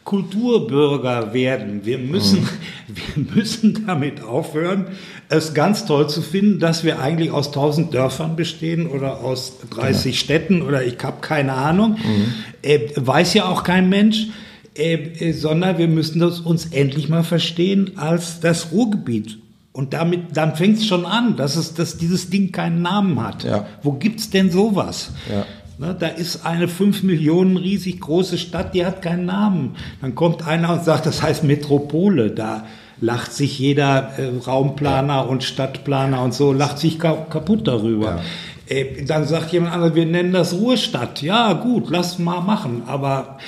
Kulturbürger 0.08 1.34
werden. 1.34 1.84
Wir 1.84 1.98
müssen, 1.98 2.40
mhm. 2.40 2.48
wir 3.26 3.34
müssen 3.34 3.86
damit 3.86 4.22
aufhören, 4.22 4.86
es 5.28 5.52
ganz 5.52 5.84
toll 5.84 6.08
zu 6.08 6.22
finden, 6.22 6.60
dass 6.60 6.82
wir 6.82 6.98
eigentlich 6.98 7.30
aus 7.30 7.50
tausend 7.50 7.92
Dörfern 7.92 8.34
bestehen 8.34 8.86
oder 8.86 9.20
aus 9.20 9.58
30 9.68 10.04
genau. 10.04 10.16
Städten 10.16 10.62
oder 10.62 10.82
ich 10.82 10.96
habe 11.02 11.18
keine 11.20 11.52
Ahnung. 11.52 11.98
Mhm. 12.02 12.32
Äh, 12.62 12.88
weiß 12.96 13.34
ja 13.34 13.50
auch 13.50 13.64
kein 13.64 13.90
Mensch. 13.90 14.28
Äh, 14.74 14.94
äh, 14.94 15.32
sondern 15.32 15.76
wir 15.76 15.88
müssen 15.88 16.20
das 16.20 16.40
uns 16.40 16.66
endlich 16.66 17.10
mal 17.10 17.22
verstehen 17.22 17.98
als 17.98 18.40
das 18.40 18.72
Ruhrgebiet. 18.72 19.36
Und 19.72 19.92
damit, 19.92 20.36
dann 20.38 20.56
fängt 20.56 20.78
es 20.78 20.86
schon 20.86 21.04
an, 21.04 21.36
dass 21.36 21.56
es, 21.56 21.74
dass 21.74 21.98
dieses 21.98 22.30
Ding 22.30 22.50
keinen 22.50 22.80
Namen 22.80 23.22
hat. 23.22 23.44
Ja. 23.44 23.66
Wo 23.82 23.92
gibt's 23.92 24.30
denn 24.30 24.50
sowas? 24.50 25.12
Ja. 25.30 25.44
Ne, 25.78 25.94
da 25.96 26.08
ist 26.08 26.44
eine 26.44 26.66
fünf 26.66 27.04
Millionen 27.04 27.56
riesig 27.56 28.00
große 28.00 28.36
Stadt, 28.36 28.74
die 28.74 28.84
hat 28.84 29.00
keinen 29.00 29.26
Namen. 29.26 29.76
Dann 30.00 30.16
kommt 30.16 30.44
einer 30.44 30.72
und 30.72 30.84
sagt, 30.84 31.06
das 31.06 31.22
heißt 31.22 31.44
Metropole. 31.44 32.32
Da 32.32 32.66
lacht 33.00 33.32
sich 33.32 33.60
jeder 33.60 34.18
äh, 34.18 34.38
Raumplaner 34.44 35.14
ja. 35.14 35.20
und 35.20 35.44
Stadtplaner 35.44 36.22
und 36.22 36.34
so, 36.34 36.52
lacht 36.52 36.80
sich 36.80 36.98
ka 36.98 37.12
kaputt 37.30 37.68
darüber. 37.68 38.20
Ja. 38.68 38.76
Äh, 38.76 39.04
dann 39.04 39.24
sagt 39.24 39.52
jemand 39.52 39.72
anderes, 39.72 39.94
wir 39.94 40.06
nennen 40.06 40.32
das 40.32 40.52
Ruhestadt. 40.52 41.22
Ja, 41.22 41.52
gut, 41.52 41.90
lass 41.90 42.18
mal 42.18 42.40
machen. 42.40 42.82
Aber 42.88 43.38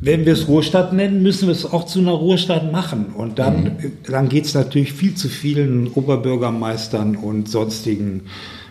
wenn 0.00 0.24
wir 0.24 0.32
es 0.32 0.48
Ruhestadt 0.48 0.94
nennen, 0.94 1.22
müssen 1.22 1.46
wir 1.46 1.52
es 1.52 1.70
auch 1.70 1.84
zu 1.84 1.98
einer 1.98 2.12
Ruhestadt 2.12 2.72
machen. 2.72 3.12
Und 3.14 3.38
dann, 3.38 3.64
mhm. 3.64 3.92
dann 4.08 4.30
geht 4.30 4.46
es 4.46 4.54
natürlich 4.54 4.94
viel 4.94 5.14
zu 5.14 5.28
vielen 5.28 5.88
Oberbürgermeistern 5.88 7.16
und 7.16 7.50
sonstigen 7.50 8.22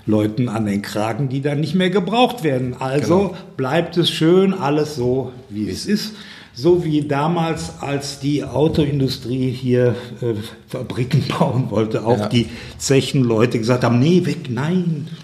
Leuten 0.06 0.50
an 0.50 0.66
den 0.66 0.82
Kragen, 0.82 1.30
die 1.30 1.42
dann 1.42 1.60
nicht 1.60 1.76
mehr 1.76 1.90
gebraucht 1.90 2.44
werden. 2.44 2.76
Also 2.80 3.20
genau. 3.20 3.38
bleibt 3.58 3.98
es 3.98 4.10
schön 4.10 4.54
alles 4.54 4.96
so, 4.96 5.32
wie 5.50 5.70
es 5.70 5.86
ist. 5.86 6.14
So 6.54 6.84
wie 6.84 7.08
damals, 7.08 7.80
als 7.80 8.20
die 8.20 8.44
Autoindustrie 8.44 9.52
hier 9.52 9.96
äh, 10.22 10.34
Fabriken 10.68 11.24
bauen 11.40 11.72
wollte, 11.72 12.06
auch 12.06 12.20
ja. 12.20 12.28
die 12.28 12.50
Zechenleute 12.78 13.58
gesagt 13.58 13.86
haben, 13.86 14.00
nee, 14.00 14.26
weg, 14.26 14.50
nein. 14.50 15.08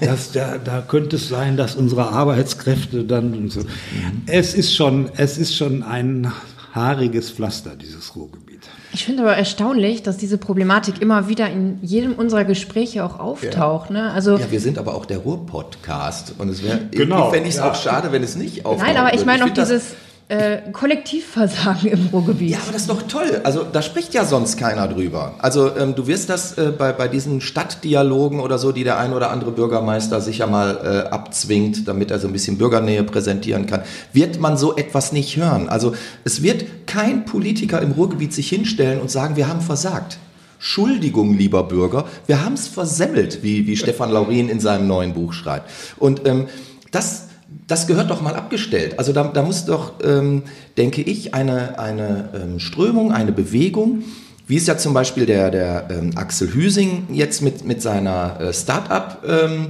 Das, 0.00 0.32
da, 0.32 0.58
da 0.58 0.80
könnte 0.80 1.16
es 1.16 1.28
sein, 1.28 1.56
dass 1.56 1.76
unsere 1.76 2.08
Arbeitskräfte 2.08 3.04
dann 3.04 3.34
und 3.34 3.52
so. 3.52 3.60
Mhm. 3.60 4.22
Es 4.26 4.54
ist 4.54 4.74
schon, 4.74 5.10
es 5.16 5.38
ist 5.38 5.54
schon 5.54 5.82
ein 5.82 6.32
haariges 6.76 7.30
Pflaster, 7.30 7.74
dieses 7.74 8.14
Ruhrgebiet. 8.14 8.60
Ich 8.92 9.04
finde 9.04 9.22
aber 9.22 9.36
erstaunlich, 9.36 10.02
dass 10.02 10.16
diese 10.16 10.38
Problematik 10.38 11.02
immer 11.02 11.28
wieder 11.28 11.50
in 11.50 11.78
jedem 11.82 12.12
unserer 12.12 12.44
Gespräche 12.44 13.04
auch 13.04 13.18
auftaucht. 13.18 13.90
Ja. 13.90 13.94
Ne? 14.02 14.12
Also 14.12 14.36
ja, 14.36 14.50
wir 14.50 14.60
sind 14.60 14.78
aber 14.78 14.94
auch 14.94 15.06
der 15.06 15.18
Ruhr-Podcast 15.18 16.34
und 16.38 16.48
es 16.48 16.62
wäre 16.62 16.80
genau, 16.92 17.30
fände 17.30 17.48
ich 17.48 17.54
es 17.54 17.60
ja. 17.60 17.70
auch 17.70 17.74
schade, 17.74 18.12
wenn 18.12 18.22
es 18.22 18.36
nicht 18.36 18.64
auftaucht. 18.64 18.86
Nein, 18.86 18.96
aber 18.96 19.14
ich 19.14 19.24
meine 19.24 19.44
auch 19.44 19.50
dieses 19.50 19.94
äh, 20.28 20.72
Kollektivversagen 20.72 21.88
im 21.88 22.06
Ruhrgebiet. 22.12 22.50
Ja, 22.50 22.58
aber 22.58 22.72
das 22.72 22.82
ist 22.82 22.90
doch 22.90 23.02
toll. 23.02 23.40
Also 23.44 23.64
da 23.64 23.80
spricht 23.80 24.12
ja 24.12 24.24
sonst 24.24 24.56
keiner 24.56 24.88
drüber. 24.88 25.34
Also 25.38 25.76
ähm, 25.76 25.94
du 25.94 26.08
wirst 26.08 26.28
das 26.28 26.58
äh, 26.58 26.72
bei, 26.76 26.92
bei 26.92 27.06
diesen 27.06 27.40
Stadtdialogen 27.40 28.40
oder 28.40 28.58
so, 28.58 28.72
die 28.72 28.82
der 28.82 28.98
ein 28.98 29.12
oder 29.12 29.30
andere 29.30 29.52
Bürgermeister 29.52 30.20
sicher 30.20 30.48
mal 30.48 30.80
äh, 30.82 31.08
abzwingt, 31.10 31.86
damit 31.86 32.10
er 32.10 32.18
so 32.18 32.26
ein 32.26 32.32
bisschen 32.32 32.58
Bürgernähe 32.58 33.04
präsentieren 33.04 33.66
kann, 33.66 33.82
wird 34.12 34.40
man 34.40 34.56
so 34.56 34.76
etwas 34.76 35.12
nicht 35.12 35.36
hören. 35.36 35.68
Also 35.68 35.94
es 36.24 36.42
wird 36.42 36.86
kein 36.86 37.24
Politiker 37.24 37.80
im 37.80 37.92
Ruhrgebiet 37.92 38.32
sich 38.34 38.48
hinstellen 38.48 39.00
und 39.00 39.10
sagen, 39.10 39.36
wir 39.36 39.46
haben 39.46 39.60
versagt. 39.60 40.18
Schuldigung, 40.58 41.36
lieber 41.36 41.62
Bürger, 41.64 42.06
wir 42.26 42.44
haben 42.44 42.54
es 42.54 42.66
versemmelt, 42.66 43.44
wie, 43.44 43.66
wie 43.66 43.76
Stefan 43.76 44.10
Laurin 44.10 44.48
in 44.48 44.58
seinem 44.58 44.88
neuen 44.88 45.12
Buch 45.12 45.34
schreibt. 45.34 45.70
Und 45.98 46.26
ähm, 46.26 46.48
das 46.90 47.25
das 47.66 47.86
gehört 47.86 48.10
doch 48.10 48.20
mal 48.20 48.34
abgestellt. 48.34 48.98
Also 48.98 49.12
da, 49.12 49.24
da 49.24 49.42
muss 49.42 49.64
doch, 49.64 49.94
ähm, 50.02 50.42
denke 50.76 51.02
ich, 51.02 51.34
eine, 51.34 51.78
eine 51.78 52.30
ähm, 52.34 52.58
Strömung, 52.60 53.12
eine 53.12 53.32
Bewegung, 53.32 54.04
wie 54.46 54.56
es 54.56 54.66
ja 54.66 54.78
zum 54.78 54.94
Beispiel 54.94 55.26
der, 55.26 55.50
der 55.50 55.88
ähm, 55.90 56.12
Axel 56.16 56.52
Hüsing 56.52 57.08
jetzt 57.12 57.42
mit, 57.42 57.64
mit 57.64 57.82
seiner 57.82 58.40
äh, 58.40 58.52
Start-up 58.52 59.24
ähm, 59.26 59.68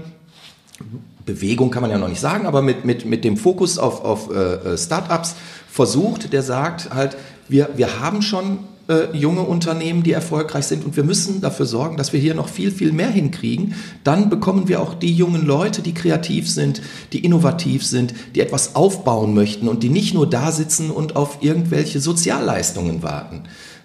Bewegung 1.25 1.71
kann 1.71 1.83
man 1.83 1.91
ja 1.91 1.99
noch 1.99 2.09
nicht 2.09 2.21
sagen, 2.21 2.47
aber 2.47 2.63
mit, 2.63 2.85
mit, 2.85 3.05
mit 3.05 3.25
dem 3.25 3.37
Fokus 3.37 3.79
auf, 3.79 4.05
auf 4.05 4.31
äh, 4.31 4.75
äh 4.75 4.79
Startups 4.79 5.35
versucht, 5.69 6.33
der 6.33 6.43
sagt 6.43 6.95
halt, 6.95 7.17
wir, 7.49 7.71
wir 7.77 8.01
haben 8.01 8.23
schon 8.23 8.59
äh, 8.89 9.17
junge 9.17 9.43
Unternehmen, 9.43 10.03
die 10.03 10.13
erfolgreich 10.13 10.67
sind. 10.67 10.85
Und 10.85 10.97
wir 10.97 11.05
müssen 11.05 11.41
dafür 11.41 11.67
sorgen, 11.67 11.97
dass 11.97 12.13
wir 12.13 12.21
hier 12.21 12.35
noch 12.35 12.49
viel, 12.49 12.71
viel 12.71 12.93
mehr 12.93 13.11
hinkriegen. 13.11 13.75
Dann 14.05 14.31
bekommen 14.31 14.69
wir 14.69 14.81
auch 14.81 14.95
die 14.95 15.13
jungen 15.13 15.45
Leute, 15.45 15.83
die 15.83 15.95
kreativ 15.95 16.49
sind, 16.49 16.83
die 17.13 17.25
innovativ 17.25 17.85
sind, 17.85 18.15
die 18.35 18.41
etwas 18.41 18.77
aufbauen 18.77 19.35
möchten 19.35 19.69
und 19.69 19.83
die 19.83 19.89
nicht 19.89 20.15
nur 20.15 20.29
da 20.29 20.53
sitzen 20.53 20.91
und 20.91 21.17
auf 21.17 21.39
irgendwelche 21.41 22.01
Sozialleistungen 22.01 23.03
warten. 23.03 23.43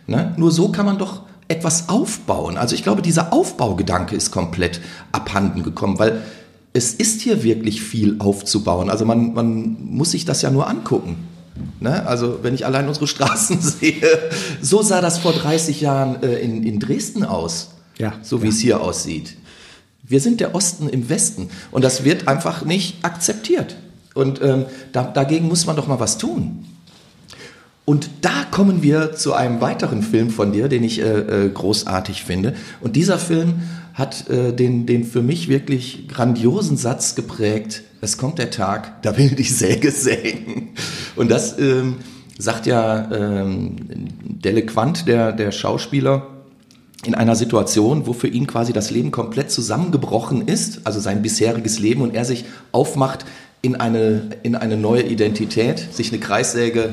Ne? 0.08 0.34
Nur 0.38 0.52
so 0.52 0.70
kann 0.70 0.86
man 0.86 0.98
doch 0.98 1.24
etwas 1.48 1.90
aufbauen. 1.90 2.58
Also 2.58 2.76
ich 2.76 2.84
glaube, 2.84 3.02
dieser 3.02 3.34
Aufbaugedanke 3.34 4.16
ist 4.16 4.32
komplett 4.32 4.82
abhanden 5.12 5.64
gekommen, 5.64 6.00
weil 6.00 6.22
es 6.74 6.94
ist 6.94 7.22
hier 7.22 7.44
wirklich 7.44 7.82
viel 7.82 8.16
aufzubauen. 8.20 8.90
Also 8.90 9.06
man, 9.06 9.34
man 9.34 9.78
muss 9.80 10.12
sich 10.12 10.26
das 10.26 10.42
ja 10.42 10.52
nur 10.52 10.70
angucken. 10.70 11.16
Ne? 11.80 12.06
Also 12.06 12.40
wenn 12.42 12.54
ich 12.54 12.66
allein 12.66 12.88
unsere 12.88 13.08
Straßen 13.08 13.62
sehe, 13.62 14.30
so 14.62 14.82
sah 14.82 15.02
das 15.02 15.20
vor 15.20 15.34
30 15.34 15.82
Jahren 15.82 16.22
äh, 16.24 16.40
in, 16.40 16.64
in 16.64 16.80
Dresden 16.80 17.24
aus, 17.24 17.72
ja, 17.98 18.14
so 18.22 18.42
wie 18.42 18.48
ja. 18.48 18.52
es 18.52 18.60
hier 18.60 18.82
aussieht. 18.82 19.38
Wir 20.04 20.20
sind 20.20 20.40
der 20.40 20.56
Osten 20.56 20.90
im 20.90 21.10
Westen 21.10 21.50
und 21.72 21.84
das 21.84 22.04
wird 22.04 22.28
einfach 22.28 22.66
nicht 22.66 23.04
akzeptiert. 23.04 23.78
Und 24.14 24.42
ähm, 24.42 24.66
da, 24.92 25.04
dagegen 25.04 25.48
muss 25.48 25.66
man 25.66 25.76
doch 25.76 25.88
mal 25.88 26.00
was 26.00 26.18
tun. 26.18 26.66
Und 27.86 28.10
da 28.22 28.46
kommen 28.52 28.84
wir 28.84 29.14
zu 29.14 29.34
einem 29.34 29.62
weiteren 29.62 30.04
Film 30.04 30.30
von 30.30 30.52
dir, 30.52 30.68
den 30.68 30.84
ich 30.84 31.02
äh, 31.02 31.46
äh, 31.46 31.50
großartig 31.50 32.24
finde. 32.24 32.54
Und 32.80 32.96
dieser 32.96 33.18
Film 33.18 33.62
hat 33.94 34.30
äh, 34.30 34.54
den, 34.54 34.86
den 34.86 35.04
für 35.04 35.22
mich 35.22 35.48
wirklich 35.48 36.08
grandiosen 36.08 36.78
Satz 36.78 37.16
geprägt. 37.16 37.84
Es 38.02 38.18
kommt 38.18 38.40
der 38.40 38.50
Tag, 38.50 39.04
da 39.04 39.16
will 39.16 39.30
die 39.30 39.44
Säge 39.44 39.92
sägen. 39.92 40.70
Und 41.16 41.30
das 41.30 41.58
ähm, 41.60 41.98
sagt 42.38 42.66
ja 42.66 43.10
ähm, 43.12 43.76
Delequant, 44.24 45.08
der, 45.08 45.32
der 45.32 45.52
Schauspieler, 45.52 46.28
in 47.06 47.16
einer 47.16 47.36
Situation, 47.36 48.06
wo 48.06 48.14
für 48.14 48.28
ihn 48.28 48.46
quasi 48.46 48.74
das 48.74 48.92
Leben 48.92 49.12
komplett 49.12 49.50
zusammengebrochen 49.50 50.48
ist, 50.48 50.82
also 50.84 51.00
sein 51.00 51.22
bisheriges 51.22 51.80
Leben, 51.80 52.02
und 52.02 52.14
er 52.14 52.26
sich 52.26 52.46
aufmacht 52.72 53.26
in 53.62 53.76
eine, 53.76 54.30
in 54.44 54.56
eine 54.56 54.78
neue 54.78 55.04
Identität, 55.04 55.94
sich 55.94 56.12
eine 56.12 56.20
Kreissäge 56.20 56.90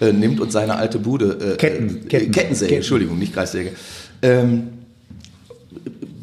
äh, 0.00 0.12
nimmt 0.12 0.40
und 0.40 0.52
seine 0.52 0.76
alte 0.76 0.98
Bude. 0.98 1.54
Äh, 1.54 1.56
Ketten, 1.56 2.04
äh, 2.04 2.08
Ketten, 2.08 2.32
Kettensäge, 2.32 2.68
Ketten. 2.68 2.76
Entschuldigung, 2.76 3.18
nicht 3.18 3.34
Kreissäge. 3.34 3.72
Ähm, 4.22 4.68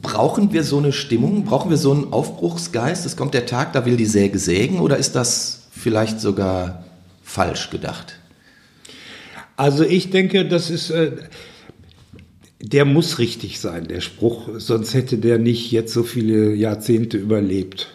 brauchen 0.08 0.54
wir 0.54 0.64
so 0.64 0.78
eine 0.78 0.94
Stimmung? 0.94 1.44
Brauchen 1.44 1.70
wir 1.70 1.76
so 1.78 1.92
einen 1.92 2.14
Aufbruchsgeist? 2.14 3.06
Es 3.06 3.18
kommt 3.18 3.34
der 3.34 3.46
Tag, 3.46 3.74
da 3.74 3.86
will 3.86 3.98
die 3.98 4.06
Säge 4.06 4.40
sägen, 4.40 4.80
oder 4.80 4.96
ist 4.98 5.16
das 5.16 5.68
vielleicht 5.72 6.22
sogar 6.22 6.86
falsch 7.24 7.70
gedacht? 7.72 8.18
Also 9.58 9.84
ich 9.84 10.10
denke, 10.10 10.46
das 10.48 10.70
ist, 10.70 10.92
äh, 10.92 11.12
der 12.62 12.86
muss 12.86 13.20
richtig 13.20 13.60
sein, 13.60 13.88
der 13.90 14.00
Spruch, 14.00 14.48
sonst 14.58 14.94
hätte 14.94 15.18
der 15.18 15.40
nicht 15.40 15.72
jetzt 15.72 15.94
so 15.94 16.04
viele 16.04 16.54
Jahrzehnte 16.54 17.18
überlebt. 17.18 17.88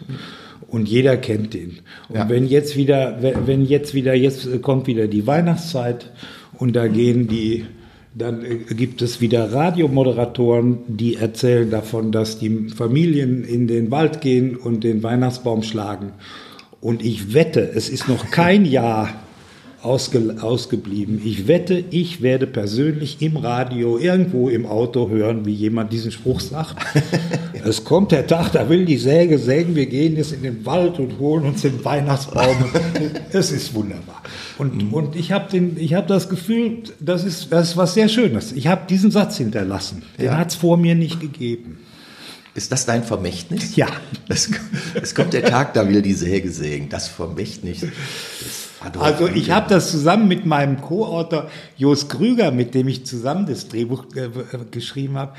Und 0.67 0.87
jeder 0.87 1.17
kennt 1.17 1.53
den. 1.55 1.79
Und 2.09 2.15
Ja. 2.15 2.29
wenn 2.29 2.45
jetzt 2.47 2.75
wieder, 2.75 3.21
wenn 3.21 3.47
wenn 3.47 3.65
jetzt 3.65 3.93
wieder, 3.95 4.13
jetzt 4.13 4.61
kommt 4.61 4.85
wieder 4.87 5.07
die 5.07 5.25
Weihnachtszeit 5.25 6.11
und 6.59 6.75
da 6.75 6.87
gehen 6.87 7.27
die, 7.27 7.65
dann 8.15 8.43
äh, 8.45 8.57
gibt 8.73 9.01
es 9.01 9.21
wieder 9.21 9.51
Radiomoderatoren, 9.53 10.79
die 10.87 11.15
erzählen 11.15 11.69
davon, 11.69 12.11
dass 12.11 12.39
die 12.39 12.69
Familien 12.69 13.43
in 13.43 13.67
den 13.67 13.91
Wald 13.91 14.21
gehen 14.21 14.55
und 14.55 14.83
den 14.83 15.03
Weihnachtsbaum 15.03 15.63
schlagen. 15.63 16.13
Und 16.81 17.03
ich 17.03 17.33
wette, 17.33 17.61
es 17.61 17.89
ist 17.89 18.09
noch 18.09 18.29
kein 18.29 18.65
Jahr 18.65 19.22
ausge, 19.83 20.37
ausgeblieben. 20.41 21.21
Ich 21.23 21.47
wette, 21.47 21.83
ich 21.89 22.21
werde 22.21 22.47
persönlich 22.47 23.21
im 23.21 23.37
Radio, 23.37 23.97
irgendwo 23.97 24.49
im 24.49 24.65
Auto 24.65 25.09
hören, 25.09 25.45
wie 25.45 25.53
jemand 25.53 25.91
diesen 25.91 26.11
Spruch 26.11 26.39
sagt. 26.39 26.75
es 27.65 27.83
kommt 27.83 28.11
der 28.11 28.25
Tag, 28.25 28.53
da 28.53 28.69
will 28.69 28.85
die 28.85 28.97
Säge 28.97 29.37
sägen, 29.37 29.75
wir 29.75 29.85
gehen 29.85 30.15
jetzt 30.15 30.31
in 30.31 30.43
den 30.43 30.65
Wald 30.65 30.99
und 30.99 31.19
holen 31.19 31.45
uns 31.45 31.61
den 31.61 31.83
Weihnachtsbaum. 31.83 32.55
es 33.31 33.51
ist 33.51 33.73
wunderbar. 33.73 34.23
Und, 34.57 34.93
und 34.93 35.15
ich 35.15 35.31
habe 35.31 35.57
hab 35.57 36.07
das 36.07 36.29
Gefühl, 36.29 36.83
das 36.99 37.23
ist, 37.23 37.51
das 37.51 37.69
ist 37.71 37.77
was 37.77 37.93
sehr 37.93 38.07
Schönes. 38.07 38.51
Ich 38.53 38.67
habe 38.67 38.83
diesen 38.89 39.11
Satz 39.11 39.37
hinterlassen. 39.37 40.03
Den 40.17 40.25
Ja. 40.25 40.37
hat 40.37 40.49
es 40.49 40.55
vor 40.55 40.77
mir 40.77 40.95
nicht 40.95 41.19
gegeben. 41.19 41.79
Ist 42.55 42.71
das 42.71 42.85
dein 42.85 43.03
Vermächtnis? 43.03 43.75
Ja. 43.75 43.87
Es, 44.29 44.49
es 45.01 45.15
kommt 45.15 45.33
der 45.33 45.43
Tag, 45.43 45.73
da 45.73 45.89
will 45.89 46.03
die 46.03 46.13
Säge 46.13 46.51
sägen. 46.51 46.87
Das 46.89 47.07
Vermächtnis. 47.07 47.83
Adolf 47.83 48.69
Also 48.99 49.27
ich 49.27 49.51
habe 49.51 49.69
das 49.69 49.91
zusammen 49.91 50.27
mit 50.27 50.45
meinem 50.45 50.81
Co-Autor 50.81 51.49
Jos 51.77 52.09
Krüger, 52.09 52.51
mit 52.51 52.73
dem 52.73 52.87
ich 52.87 53.05
zusammen 53.05 53.45
das 53.45 53.69
Drehbuch 53.69 54.05
äh, 54.15 54.29
geschrieben 54.71 55.17
habe. 55.17 55.33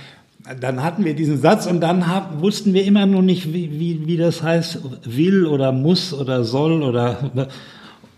Dann 0.60 0.82
hatten 0.82 1.04
wir 1.04 1.14
diesen 1.14 1.40
Satz 1.40 1.66
und 1.66 1.80
dann 1.80 2.06
hab, 2.06 2.40
wussten 2.42 2.74
wir 2.74 2.84
immer 2.84 3.06
noch 3.06 3.22
nicht, 3.22 3.52
wie, 3.52 3.78
wie, 3.78 4.06
wie 4.06 4.16
das 4.16 4.42
heißt, 4.42 4.80
will 5.04 5.46
oder 5.46 5.72
muss 5.72 6.12
oder 6.12 6.44
soll 6.44 6.82
oder 6.82 7.30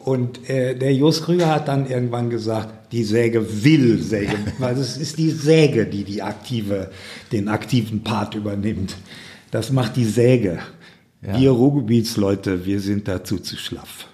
und 0.07 0.49
äh, 0.49 0.77
der 0.77 0.95
Jos 0.95 1.25
Krüger 1.25 1.49
hat 1.49 1.67
dann 1.67 1.91
irgendwann 1.91 2.31
gesagt, 2.31 2.93
die 2.93 3.03
Säge 3.03 3.65
will 3.65 4.01
sägen, 4.01 4.39
weil 4.59 4.77
es 4.79 4.97
ist 4.97 5.19
die 5.19 5.31
Säge, 5.31 5.87
die 5.87 6.05
die 6.05 6.23
aktive, 6.23 6.91
den 7.33 7.49
aktiven 7.49 8.05
Part 8.05 8.37
übernimmt. 8.37 8.97
Das 9.51 9.73
macht 9.73 9.97
die 9.97 10.05
Säge. 10.05 10.61
Wir 11.23 11.51
Ruhrgebietsleute, 11.51 12.67
wir 12.67 12.81
sind 12.81 13.09
dazu 13.09 13.39
zu 13.39 13.57
schlaff. 13.57 14.07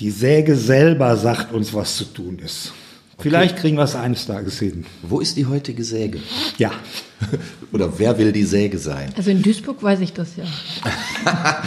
Die 0.00 0.10
Säge 0.10 0.56
selber 0.56 1.16
sagt 1.16 1.52
uns, 1.52 1.72
was 1.72 1.96
zu 1.96 2.04
tun 2.04 2.40
ist. 2.40 2.72
Vielleicht 3.18 3.56
kriegen 3.56 3.76
wir 3.76 3.84
es 3.84 3.94
eines 3.94 4.26
Tages 4.26 4.58
hin. 4.58 4.84
Wo 5.02 5.20
ist 5.20 5.36
die 5.36 5.46
heutige 5.46 5.84
Säge? 5.84 6.18
Ja. 6.58 6.72
Oder 7.72 7.96
wer 7.96 8.18
will 8.18 8.32
die 8.32 8.42
Säge 8.42 8.76
sein? 8.76 9.12
Also 9.16 9.30
in 9.30 9.40
Duisburg 9.40 9.80
weiß 9.80 10.00
ich 10.00 10.12
das 10.12 10.36
ja. 10.36 10.44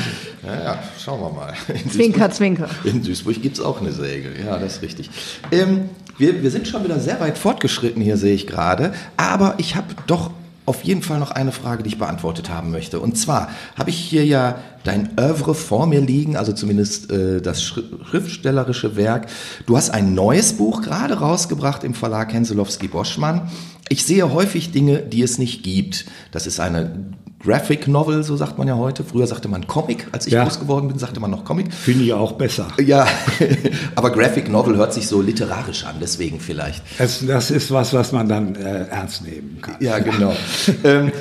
Ja, 0.46 0.63
ja 0.63 0.84
schauen 1.04 1.22
wir 1.22 1.32
mal. 1.32 1.54
In 1.74 1.90
Zwinker, 1.90 2.30
zwinker. 2.32 2.70
In 2.84 3.02
Duisburg 3.02 3.42
gibt 3.42 3.58
es 3.58 3.63
auch 3.63 3.80
eine 3.82 3.92
Säge, 3.92 4.30
ja, 4.46 4.60
das 4.60 4.76
ist 4.76 4.82
richtig. 4.82 5.10
Ähm, 5.52 5.90
wir, 6.18 6.44
wir 6.44 6.52
sind 6.52 6.68
schon 6.68 6.84
wieder 6.84 7.00
sehr 7.00 7.20
weit 7.20 7.38
fortgeschritten 7.38 8.02
hier, 8.02 8.18
sehe 8.18 8.36
ich 8.36 8.46
gerade. 8.46 8.94
Aber 9.16 9.56
ich 9.58 9.76
habe 9.76 9.96
doch 10.06 10.32
auf 10.68 10.84
jeden 10.84 11.02
Fall 11.02 11.18
noch 11.18 11.32
eine 11.32 11.52
Frage, 11.52 11.82
die 11.82 11.90
ich 11.90 11.98
beantwortet 11.98 12.50
haben 12.50 12.72
möchte. 12.72 13.00
Und 13.00 13.18
zwar 13.18 13.50
habe 13.78 13.90
ich 13.90 13.98
hier 13.98 14.26
ja 14.26 14.60
dein 14.84 15.10
Oeuvre 15.18 15.56
vor 15.56 15.88
mir 15.88 16.02
liegen, 16.02 16.36
also 16.36 16.52
zumindest 16.52 17.10
äh, 17.10 17.42
das 17.42 17.64
schri- 17.64 17.86
schriftstellerische 18.10 18.96
Werk. 18.98 19.28
Du 19.66 19.78
hast 19.78 19.90
ein 19.90 20.14
neues 20.14 20.54
Buch 20.54 20.82
gerade 20.82 21.16
rausgebracht 21.16 21.84
im 21.84 21.94
Verlag 21.94 22.34
Henselowski-Boschmann. 22.34 23.50
Ich 23.90 24.04
sehe 24.04 24.32
häufig 24.34 24.72
Dinge, 24.72 25.00
die 25.00 25.22
es 25.22 25.38
nicht 25.38 25.64
gibt. 25.64 26.06
Das 26.32 26.46
ist 26.46 26.60
eine 26.60 27.14
Graphic 27.48 27.88
Novel, 27.88 28.24
so 28.24 28.36
sagt 28.36 28.58
man 28.58 28.68
ja 28.68 28.76
heute. 28.76 29.06
Früher 29.06 29.26
sagte 29.26 29.48
man 29.48 29.68
Comic. 29.68 30.08
Als 30.12 30.28
ich 30.28 30.34
Ja. 30.34 30.44
groß 30.44 30.60
geworden 30.60 30.90
bin, 30.90 31.00
sagte 31.00 31.22
man 31.22 31.32
noch 31.32 31.46
Comic. 31.46 31.74
Finde 31.74 32.04
ich 32.04 32.12
auch 32.12 32.34
besser. 32.34 32.68
Ja, 32.84 33.08
aber 33.96 34.10
Graphic 34.12 34.52
Novel 34.52 34.76
hört 34.76 34.94
sich 34.94 35.08
so 35.08 35.22
literarisch 35.22 35.86
an, 35.86 35.96
deswegen 36.02 36.42
vielleicht. 36.42 36.84
Das, 36.98 37.26
das 37.26 37.50
ist 37.50 37.72
was, 37.72 37.94
was 37.94 38.12
man 38.12 38.28
dann 38.28 38.56
äh, 38.56 38.88
ernst 38.90 39.24
nehmen 39.26 39.60
kann. 39.62 39.78
Ja, 39.80 40.00
genau. 40.00 40.36
ähm, 40.84 41.14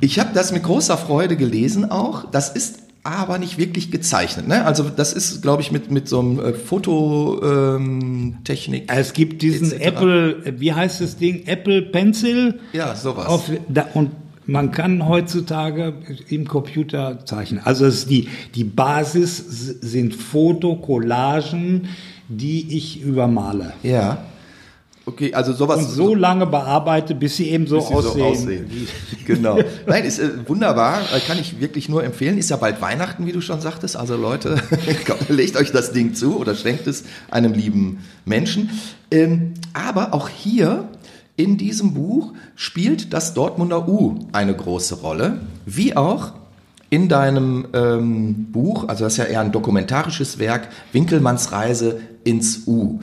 ich 0.00 0.20
habe 0.20 0.30
das 0.32 0.52
mit 0.52 0.62
großer 0.62 0.96
Freude 0.96 1.36
gelesen 1.36 1.90
auch. 1.90 2.30
Das 2.30 2.50
ist 2.50 2.78
aber 3.02 3.38
nicht 3.38 3.58
wirklich 3.58 3.90
gezeichnet. 3.90 4.46
Ne? 4.46 4.64
Also 4.64 4.84
das 4.88 5.12
ist, 5.12 5.42
glaube 5.42 5.62
ich, 5.62 5.72
mit, 5.72 5.90
mit 5.90 6.08
so 6.08 6.20
einem 6.20 6.38
äh, 6.38 6.52
Fototechnik. 6.52 8.82
Ähm. 8.82 8.88
Es 8.98 9.12
gibt 9.14 9.42
diesen 9.42 9.72
etc. 9.72 9.84
Apple, 9.86 10.60
wie 10.60 10.72
heißt 10.72 11.00
das 11.00 11.16
Ding? 11.16 11.44
Apple 11.46 11.82
Pencil. 11.82 12.60
Ja, 12.72 12.94
sowas. 12.94 13.26
Auf, 13.26 13.50
da, 13.68 13.86
und 13.94 14.12
man 14.52 14.70
kann 14.70 15.08
heutzutage 15.08 15.94
im 16.28 16.46
Computer 16.46 17.24
zeichnen. 17.24 17.62
Also 17.64 17.88
die, 18.06 18.28
die 18.54 18.64
Basis 18.64 19.38
sind 19.80 20.14
Fotokollagen, 20.14 21.88
die 22.28 22.76
ich 22.76 23.00
übermale. 23.00 23.72
ja. 23.82 24.24
Okay, 25.04 25.34
also 25.34 25.52
sowas. 25.52 25.78
Und 25.78 25.90
so 25.90 26.14
lange 26.14 26.46
bearbeite, 26.46 27.16
bis 27.16 27.36
sie 27.36 27.48
eben 27.50 27.66
so 27.66 27.78
Bis 27.78 27.88
sie 27.88 27.94
aussehen. 27.94 28.18
so 28.18 28.24
aussehen. 28.24 28.66
Genau. 29.26 29.58
Nein, 29.84 30.04
ist 30.04 30.20
äh, 30.20 30.48
wunderbar. 30.48 31.00
Äh, 31.12 31.18
Kann 31.26 31.40
ich 31.40 31.60
wirklich 31.60 31.88
nur 31.88 32.04
empfehlen. 32.04 32.38
Ist 32.38 32.50
ja 32.50 32.56
bald 32.56 32.80
Weihnachten, 32.80 33.26
wie 33.26 33.32
du 33.32 33.40
schon 33.40 33.60
sagtest. 33.60 33.96
Also 33.96 34.14
Leute, 34.16 34.62
legt 35.28 35.56
euch 35.56 35.72
das 35.72 35.90
Ding 35.90 36.14
zu 36.14 36.38
oder 36.38 36.54
schenkt 36.54 36.86
es 36.86 37.02
einem 37.32 37.52
lieben 37.52 38.04
Menschen. 38.24 38.70
Ähm, 39.10 39.54
aber 39.72 40.14
auch 40.14 40.28
hier 40.28 40.88
in 41.36 41.56
diesem 41.56 41.94
Buch 41.94 42.32
spielt 42.56 43.12
das 43.12 43.34
Dortmunder 43.34 43.88
U 43.88 44.18
eine 44.32 44.54
große 44.54 44.96
Rolle. 44.96 45.40
Wie 45.64 45.96
auch 45.96 46.32
in 46.90 47.08
deinem 47.08 47.66
ähm, 47.72 48.52
Buch, 48.52 48.88
also 48.88 49.04
das 49.04 49.14
ist 49.14 49.16
ja 49.16 49.24
eher 49.24 49.40
ein 49.40 49.52
dokumentarisches 49.52 50.38
Werk, 50.38 50.68
Winkelmanns 50.92 51.50
Reise 51.50 52.00
ins 52.22 52.66
U. 52.66 53.00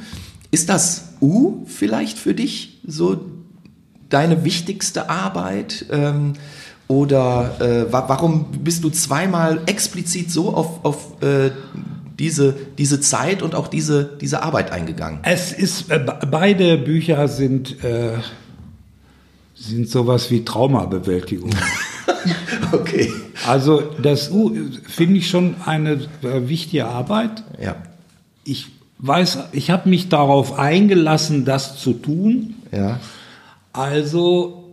Ist 0.51 0.69
das 0.69 1.13
U 1.21 1.65
vielleicht 1.65 2.17
für 2.17 2.35
dich 2.35 2.81
so 2.85 3.19
deine 4.09 4.43
wichtigste 4.43 5.09
Arbeit? 5.09 5.87
Ähm, 5.91 6.33
oder 6.87 7.61
äh, 7.61 7.91
wa 7.91 8.05
warum 8.07 8.45
bist 8.63 8.83
du 8.83 8.89
zweimal 8.89 9.61
explizit 9.67 10.31
so 10.31 10.53
auf, 10.53 10.83
auf 10.85 11.21
äh, 11.21 11.51
diese, 12.19 12.55
diese 12.77 12.99
Zeit 12.99 13.41
und 13.41 13.55
auch 13.55 13.67
diese, 13.67 14.03
diese 14.19 14.43
Arbeit 14.43 14.71
eingegangen? 14.71 15.19
Es 15.23 15.51
ist, 15.53 15.89
äh, 15.89 15.99
be- 15.99 16.19
beide 16.29 16.77
Bücher 16.77 17.27
sind, 17.27 17.83
äh, 17.83 18.17
sind 19.55 19.89
sowas 19.89 20.29
wie 20.31 20.43
Traumabewältigung. 20.45 21.51
Okay. 22.71 23.11
Also 23.47 23.81
das 24.01 24.29
U 24.29 24.55
finde 24.87 25.17
ich 25.17 25.27
schon 25.29 25.55
eine 25.65 25.93
äh, 26.21 26.47
wichtige 26.47 26.85
Arbeit. 26.85 27.43
Ja. 27.59 27.77
Ich 28.43 28.67
weiß, 28.99 29.39
ich 29.53 29.71
habe 29.71 29.89
mich 29.89 30.09
darauf 30.09 30.59
eingelassen, 30.59 31.45
das 31.45 31.79
zu 31.79 31.93
tun. 31.93 32.55
Ja. 32.71 32.99
Also 33.73 34.65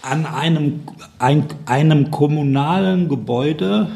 an 0.00 0.24
einem, 0.24 0.80
ein, 1.18 1.46
einem 1.66 2.10
kommunalen 2.10 3.08
Gebäude 3.08 3.88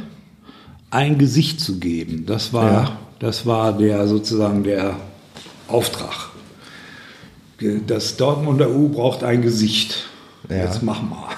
ein 0.96 1.18
Gesicht 1.18 1.60
zu 1.60 1.78
geben. 1.78 2.24
Das 2.26 2.52
war, 2.52 2.72
Ja. 2.72 2.98
das 3.18 3.44
war 3.44 3.76
der 3.76 4.08
sozusagen 4.08 4.64
der 4.64 4.96
Auftrag. 5.68 6.30
Das 7.86 8.16
Dortmunder 8.16 8.70
U 8.70 8.88
braucht 8.88 9.22
ein 9.22 9.42
Gesicht. 9.42 10.06
Ja. 10.48 10.56
Jetzt 10.64 10.82
machen 10.82 11.10
wir. 11.10 11.28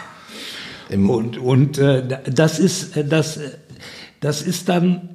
Im, 0.95 1.11
Und, 1.11 1.39
und 1.39 1.77
äh, 1.79 2.03
das 2.31 2.59
ist 2.59 2.97
äh, 2.97 3.05
das, 3.05 3.37
äh, 3.37 3.51
das 4.21 4.43
ist 4.43 4.69
dann 4.69 5.09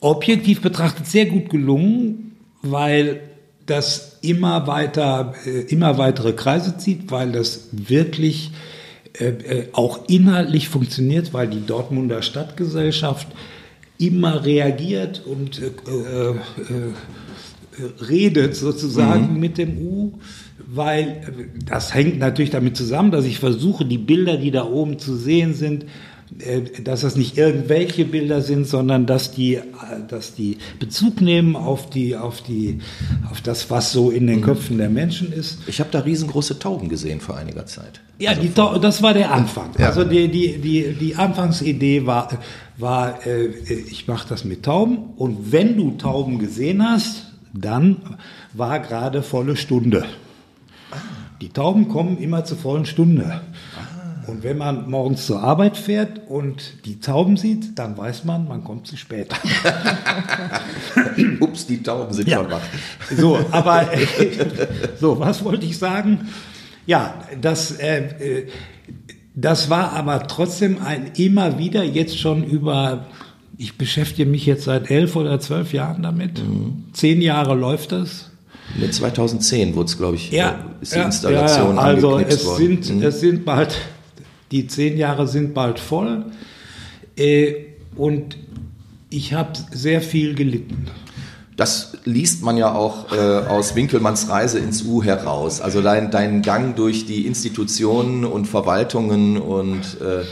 objektiv 0.00 0.60
betrachtet 0.60 1.06
sehr 1.06 1.26
gut 1.26 1.48
gelungen, 1.48 2.36
weil 2.62 3.20
das 3.66 4.18
immer 4.22 4.66
weiter, 4.66 5.34
äh, 5.46 5.60
immer 5.72 5.98
weitere 5.98 6.32
Kreise 6.32 6.76
zieht, 6.78 7.10
weil 7.10 7.32
das 7.32 7.68
wirklich 7.72 8.50
äh, 9.18 9.64
auch 9.72 10.00
inhaltlich 10.08 10.68
funktioniert, 10.68 11.32
weil 11.32 11.48
die 11.48 11.64
Dortmunder 11.64 12.22
Stadtgesellschaft 12.22 13.28
immer 13.98 14.44
reagiert 14.44 15.22
und 15.24 15.60
äh, 15.60 15.66
äh, 15.66 16.30
äh 16.30 16.92
redet 18.08 18.54
sozusagen 18.54 19.34
mhm. 19.34 19.40
mit 19.40 19.58
dem 19.58 19.78
U, 19.78 20.12
weil 20.64 21.22
das 21.68 21.92
hängt 21.92 22.20
natürlich 22.20 22.50
damit 22.50 22.76
zusammen, 22.76 23.10
dass 23.10 23.24
ich 23.24 23.40
versuche, 23.40 23.84
die 23.84 23.98
Bilder, 23.98 24.36
die 24.36 24.52
da 24.52 24.64
oben 24.64 25.00
zu 25.00 25.16
sehen 25.16 25.54
sind, 25.54 25.82
äh, 25.82 25.86
dass 26.82 27.02
das 27.02 27.14
nicht 27.16 27.38
irgendwelche 27.38 28.04
Bilder 28.04 28.42
sind, 28.42 28.66
sondern 28.66 29.06
dass 29.06 29.32
die, 29.32 29.54
äh, 29.54 29.62
dass 30.08 30.34
die 30.34 30.58
Bezug 30.80 31.20
nehmen 31.20 31.54
auf 31.54 31.88
die, 31.90 32.16
auf 32.16 32.42
die, 32.42 32.80
auf 33.30 33.40
das, 33.40 33.70
was 33.70 33.92
so 33.92 34.10
in 34.10 34.26
den 34.26 34.40
mhm. 34.40 34.44
Köpfen 34.44 34.78
der 34.78 34.90
Menschen 34.90 35.32
ist. 35.32 35.60
Ich 35.68 35.78
habe 35.80 35.90
da 35.92 36.00
riesengroße 36.00 36.58
Tauben 36.58 36.88
gesehen 36.88 37.20
vor 37.20 37.36
einiger 37.36 37.66
Zeit. 37.66 38.00
Ja, 38.18 38.30
also 38.30 38.42
die, 38.42 38.80
das 38.80 39.02
war 39.02 39.14
der 39.14 39.32
Anfang. 39.32 39.70
Ja. 39.78 39.86
Also 39.86 40.04
die, 40.04 40.28
die, 40.28 40.58
die, 40.58 40.94
die 40.94 41.14
Anfangsidee 41.14 42.06
war, 42.06 42.28
war 42.78 43.24
äh, 43.26 43.46
ich 43.46 44.08
mache 44.08 44.28
das 44.28 44.44
mit 44.44 44.64
Tauben 44.64 44.98
und 45.16 45.52
wenn 45.52 45.76
du 45.76 45.92
Tauben 45.92 46.38
gesehen 46.38 46.82
hast, 46.82 47.32
dann 47.52 48.18
war 48.52 48.80
gerade 48.80 49.22
volle 49.22 49.56
Stunde. 49.56 50.04
Die 51.40 51.48
Tauben 51.50 51.88
kommen 51.88 52.18
immer 52.18 52.44
zur 52.44 52.58
vollen 52.58 52.86
Stunde. 52.86 53.42
Und 54.26 54.42
wenn 54.42 54.58
man 54.58 54.88
morgens 54.88 55.26
zur 55.26 55.42
Arbeit 55.42 55.76
fährt 55.76 56.28
und 56.28 56.84
die 56.86 57.00
Tauben 57.00 57.36
sieht, 57.36 57.78
dann 57.78 57.96
weiß 57.96 58.24
man, 58.24 58.48
man 58.48 58.64
kommt 58.64 58.86
zu 58.86 58.96
spät. 58.96 59.28
Ups, 61.40 61.66
die 61.66 61.82
Tauben 61.82 62.12
sind 62.12 62.28
ja. 62.28 62.50
wach. 62.50 62.62
So, 63.14 63.38
aber 63.50 63.88
so, 65.00 65.18
was 65.20 65.44
wollte 65.44 65.66
ich 65.66 65.78
sagen? 65.78 66.28
Ja, 66.86 67.14
das, 67.40 67.72
äh, 67.72 68.04
äh, 68.18 68.46
das 69.34 69.68
war 69.68 69.92
aber 69.92 70.26
trotzdem 70.26 70.78
ein 70.82 71.12
immer 71.16 71.58
wieder 71.58 71.82
jetzt 71.82 72.18
schon 72.18 72.44
über, 72.44 73.06
ich 73.58 73.76
beschäftige 73.76 74.28
mich 74.28 74.46
jetzt 74.46 74.64
seit 74.64 74.90
elf 74.90 75.16
oder 75.16 75.40
zwölf 75.40 75.72
Jahren 75.72 76.02
damit. 76.02 76.38
Mhm. 76.38 76.84
Zehn 76.92 77.20
Jahre 77.20 77.54
läuft 77.54 77.92
das. 77.92 78.30
Mit 78.76 78.94
2010 78.94 79.74
wurde 79.74 79.86
es, 79.86 79.98
glaube 79.98 80.16
ich, 80.16 80.30
ja, 80.30 80.50
äh, 80.50 80.82
ist 80.82 80.94
die 80.94 80.98
ja, 80.98 81.04
Installation 81.04 81.76
ja, 81.76 81.82
also 81.82 82.18
es 82.18 82.44
worden. 82.46 82.82
Sind, 82.82 82.96
mhm. 82.96 83.02
Es 83.02 83.20
sind 83.20 83.44
bald 83.44 83.76
die 84.54 84.68
zehn 84.68 84.96
Jahre 84.96 85.26
sind 85.26 85.52
bald 85.52 85.80
voll 85.80 86.26
äh, 87.16 87.54
und 87.96 88.38
ich 89.10 89.34
habe 89.34 89.50
sehr 89.72 90.00
viel 90.00 90.34
gelitten. 90.34 90.86
Das 91.56 91.98
liest 92.04 92.42
man 92.42 92.56
ja 92.56 92.72
auch 92.72 93.12
äh, 93.12 93.16
aus 93.16 93.74
Winkelmanns 93.74 94.28
Reise 94.28 94.60
ins 94.60 94.84
U 94.84 95.02
heraus. 95.02 95.60
Also 95.60 95.82
dein, 95.82 96.10
dein 96.12 96.42
Gang 96.42 96.76
durch 96.76 97.04
die 97.04 97.26
Institutionen 97.26 98.24
und 98.24 98.46
Verwaltungen 98.46 99.38
und 99.38 99.82
äh, 100.00 100.22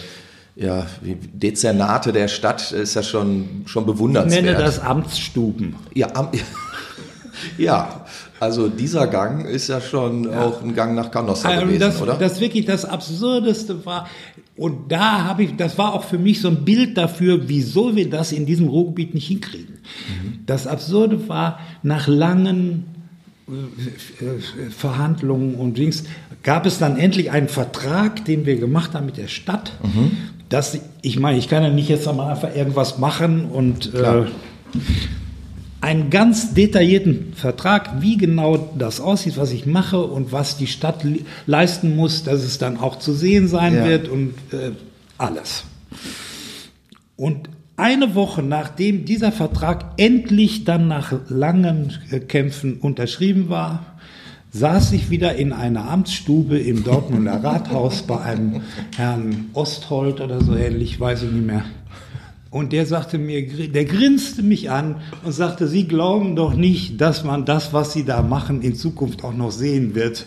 ja, 0.54 0.86
Dezernate 1.32 2.12
der 2.12 2.28
Stadt 2.28 2.70
ist 2.70 2.94
ja 2.94 3.02
schon, 3.02 3.62
schon 3.66 3.86
bewundernswert. 3.86 4.44
Ich 4.44 4.50
nenne 4.50 4.58
das 4.58 4.78
Amtsstuben. 4.78 5.76
Ja, 5.94 6.08
am, 6.14 6.28
ja, 6.32 6.40
also 8.40 8.68
dieser 8.68 9.06
Gang 9.06 9.46
ist 9.46 9.68
ja 9.68 9.80
schon 9.80 10.24
ja. 10.24 10.42
auch 10.42 10.62
ein 10.62 10.74
Gang 10.74 10.94
nach 10.94 11.10
Canossa 11.10 11.48
also 11.48 11.66
gewesen, 11.66 11.80
das, 11.80 12.02
oder? 12.02 12.14
Das 12.14 12.40
wirklich 12.40 12.64
das 12.66 12.84
Absurdeste 12.84 13.84
war. 13.84 14.08
Und 14.56 14.92
da 14.92 15.24
habe 15.24 15.44
ich, 15.44 15.56
das 15.56 15.78
war 15.78 15.94
auch 15.94 16.04
für 16.04 16.18
mich 16.18 16.40
so 16.40 16.48
ein 16.48 16.64
Bild 16.64 16.96
dafür, 16.96 17.48
wieso 17.48 17.96
wir 17.96 18.08
das 18.10 18.32
in 18.32 18.44
diesem 18.46 18.68
Ruhrgebiet 18.68 19.14
nicht 19.14 19.26
hinkriegen. 19.26 19.76
Mhm. 19.76 20.40
Das 20.46 20.66
Absurde 20.66 21.28
war, 21.28 21.58
nach 21.82 22.06
langen 22.06 22.86
äh, 23.48 24.70
Verhandlungen 24.70 25.54
und 25.54 25.78
Dings 25.78 26.04
gab 26.42 26.66
es 26.66 26.78
dann 26.78 26.96
endlich 26.96 27.30
einen 27.30 27.48
Vertrag, 27.48 28.24
den 28.24 28.46
wir 28.46 28.56
gemacht 28.56 28.94
haben 28.94 29.06
mit 29.06 29.16
der 29.16 29.28
Stadt. 29.28 29.72
Mhm. 29.82 30.12
Dass, 30.48 30.78
ich 31.00 31.18
meine, 31.18 31.38
ich 31.38 31.48
kann 31.48 31.62
ja 31.62 31.70
nicht 31.70 31.88
jetzt 31.88 32.06
einmal 32.06 32.30
einfach 32.30 32.54
irgendwas 32.54 32.98
machen 32.98 33.46
und 33.46 33.94
äh, 33.94 34.26
einen 35.82 36.10
ganz 36.10 36.54
detaillierten 36.54 37.34
Vertrag, 37.34 38.00
wie 38.00 38.16
genau 38.16 38.56
das 38.78 39.00
aussieht, 39.00 39.36
was 39.36 39.50
ich 39.50 39.66
mache 39.66 40.00
und 40.00 40.30
was 40.30 40.56
die 40.56 40.68
Stadt 40.68 41.04
leisten 41.46 41.96
muss, 41.96 42.22
dass 42.22 42.44
es 42.44 42.58
dann 42.58 42.78
auch 42.78 43.00
zu 43.00 43.12
sehen 43.12 43.48
sein 43.48 43.74
ja. 43.74 43.84
wird 43.84 44.08
und 44.08 44.34
äh, 44.52 44.70
alles. 45.18 45.64
Und 47.16 47.48
eine 47.76 48.14
Woche 48.14 48.44
nachdem 48.44 49.04
dieser 49.04 49.32
Vertrag 49.32 49.94
endlich 49.96 50.64
dann 50.64 50.86
nach 50.86 51.14
langen 51.28 51.92
äh, 52.12 52.20
Kämpfen 52.20 52.76
unterschrieben 52.76 53.48
war, 53.48 53.84
saß 54.52 54.92
ich 54.92 55.10
wieder 55.10 55.34
in 55.34 55.52
einer 55.52 55.90
Amtsstube 55.90 56.58
im 56.58 56.84
Dortmunder 56.84 57.42
Rathaus 57.42 58.02
bei 58.02 58.20
einem 58.20 58.60
Herrn 58.94 59.46
Osthold 59.54 60.20
oder 60.20 60.44
so 60.44 60.54
ähnlich, 60.54 61.00
weiß 61.00 61.24
ich 61.24 61.32
nicht 61.32 61.46
mehr. 61.46 61.64
Und 62.52 62.74
der 62.74 62.84
sagte 62.84 63.16
mir, 63.16 63.70
der 63.70 63.86
grinste 63.86 64.42
mich 64.42 64.70
an 64.70 65.00
und 65.24 65.32
sagte, 65.32 65.66
Sie 65.66 65.88
glauben 65.88 66.36
doch 66.36 66.52
nicht, 66.52 67.00
dass 67.00 67.24
man 67.24 67.46
das, 67.46 67.72
was 67.72 67.94
Sie 67.94 68.04
da 68.04 68.20
machen, 68.20 68.60
in 68.60 68.74
Zukunft 68.74 69.24
auch 69.24 69.32
noch 69.32 69.50
sehen 69.50 69.94
wird, 69.94 70.26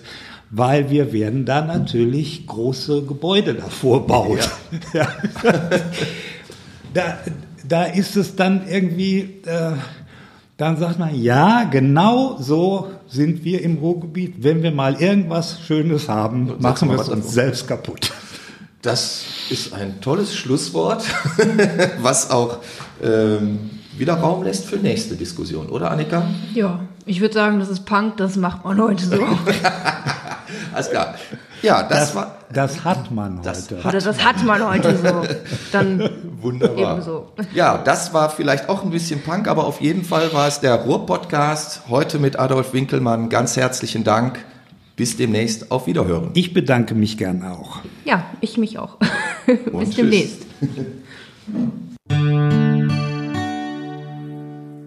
weil 0.49 0.89
wir 0.89 1.13
werden 1.13 1.45
da 1.45 1.63
natürlich 1.63 2.47
große 2.47 3.03
Gebäude 3.03 3.53
davor 3.53 4.07
bauen. 4.07 4.39
Ja. 4.93 5.07
da, 6.95 7.17
da 7.67 7.83
ist 7.83 8.15
es 8.17 8.35
dann 8.35 8.67
irgendwie, 8.67 9.41
äh, 9.45 9.73
dann 10.57 10.77
sagt 10.77 10.97
man, 10.97 11.21
ja, 11.21 11.65
genau 11.65 12.37
so 12.39 12.87
sind 13.07 13.43
wir 13.43 13.61
im 13.61 13.77
Ruhrgebiet. 13.77 14.43
Wenn 14.43 14.63
wir 14.63 14.71
mal 14.71 14.95
irgendwas 14.99 15.59
Schönes 15.61 16.09
haben, 16.09 16.55
machen 16.57 16.89
wir 16.89 16.99
es 16.99 17.09
uns 17.09 17.31
selbst 17.31 17.67
kaputt. 17.67 18.11
Das 18.85 19.25
ist 19.49 19.73
ein 19.73 19.99
tolles 19.99 20.35
Schlusswort, 20.35 21.03
was 22.01 22.29
auch 22.29 22.59
ähm, 23.01 23.71
wieder 23.97 24.13
Raum 24.13 24.43
lässt 24.43 24.65
für 24.65 24.75
nächste 24.75 25.15
Diskussion, 25.15 25.69
oder 25.69 25.89
Annika? 25.89 26.27
Ja, 26.53 26.81
ich 27.07 27.19
würde 27.19 27.33
sagen, 27.33 27.59
das 27.59 27.69
ist 27.69 27.87
Punk, 27.87 28.17
das 28.17 28.35
macht 28.35 28.63
man 28.63 28.79
heute 28.79 29.03
so. 29.03 29.15
Alles 30.73 30.91
klar. 30.91 31.15
Ja, 31.63 31.81
das, 31.81 31.99
das, 31.99 32.15
war. 32.15 32.37
Das 32.53 32.83
hat 32.83 33.09
man 33.09 33.41
das 33.41 33.71
heute. 33.71 33.83
Hat 33.83 33.85
oder 33.95 34.01
das 34.03 34.23
hat 34.23 34.43
man 34.43 34.69
heute 34.69 34.95
so. 34.97 35.35
Dann 35.71 36.07
Wunderbar. 36.41 36.93
Ebenso. 36.93 37.31
Ja, 37.55 37.79
das 37.79 38.13
war 38.13 38.29
vielleicht 38.29 38.69
auch 38.69 38.83
ein 38.83 38.91
bisschen 38.91 39.23
Punk, 39.23 39.47
aber 39.47 39.65
auf 39.65 39.81
jeden 39.81 40.03
Fall 40.03 40.31
war 40.31 40.47
es 40.47 40.59
der 40.59 40.75
Ruhr-Podcast. 40.75 41.89
Heute 41.89 42.19
mit 42.19 42.37
Adolf 42.37 42.73
Winkelmann. 42.73 43.29
Ganz 43.29 43.57
herzlichen 43.57 44.03
Dank. 44.03 44.45
Bis 44.95 45.17
demnächst 45.17 45.71
auf 45.71 45.87
Wiederhören. 45.87 46.31
Ich 46.35 46.53
bedanke 46.53 46.95
mich 46.95 47.17
gern 47.17 47.43
auch. 47.43 47.81
Ja, 48.05 48.25
ich 48.39 48.57
mich 48.57 48.79
auch. 48.79 48.97
Bis 49.45 49.89
demnächst. 49.91 50.45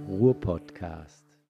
Ruhr 0.09 0.35
Podcast. 0.41 1.18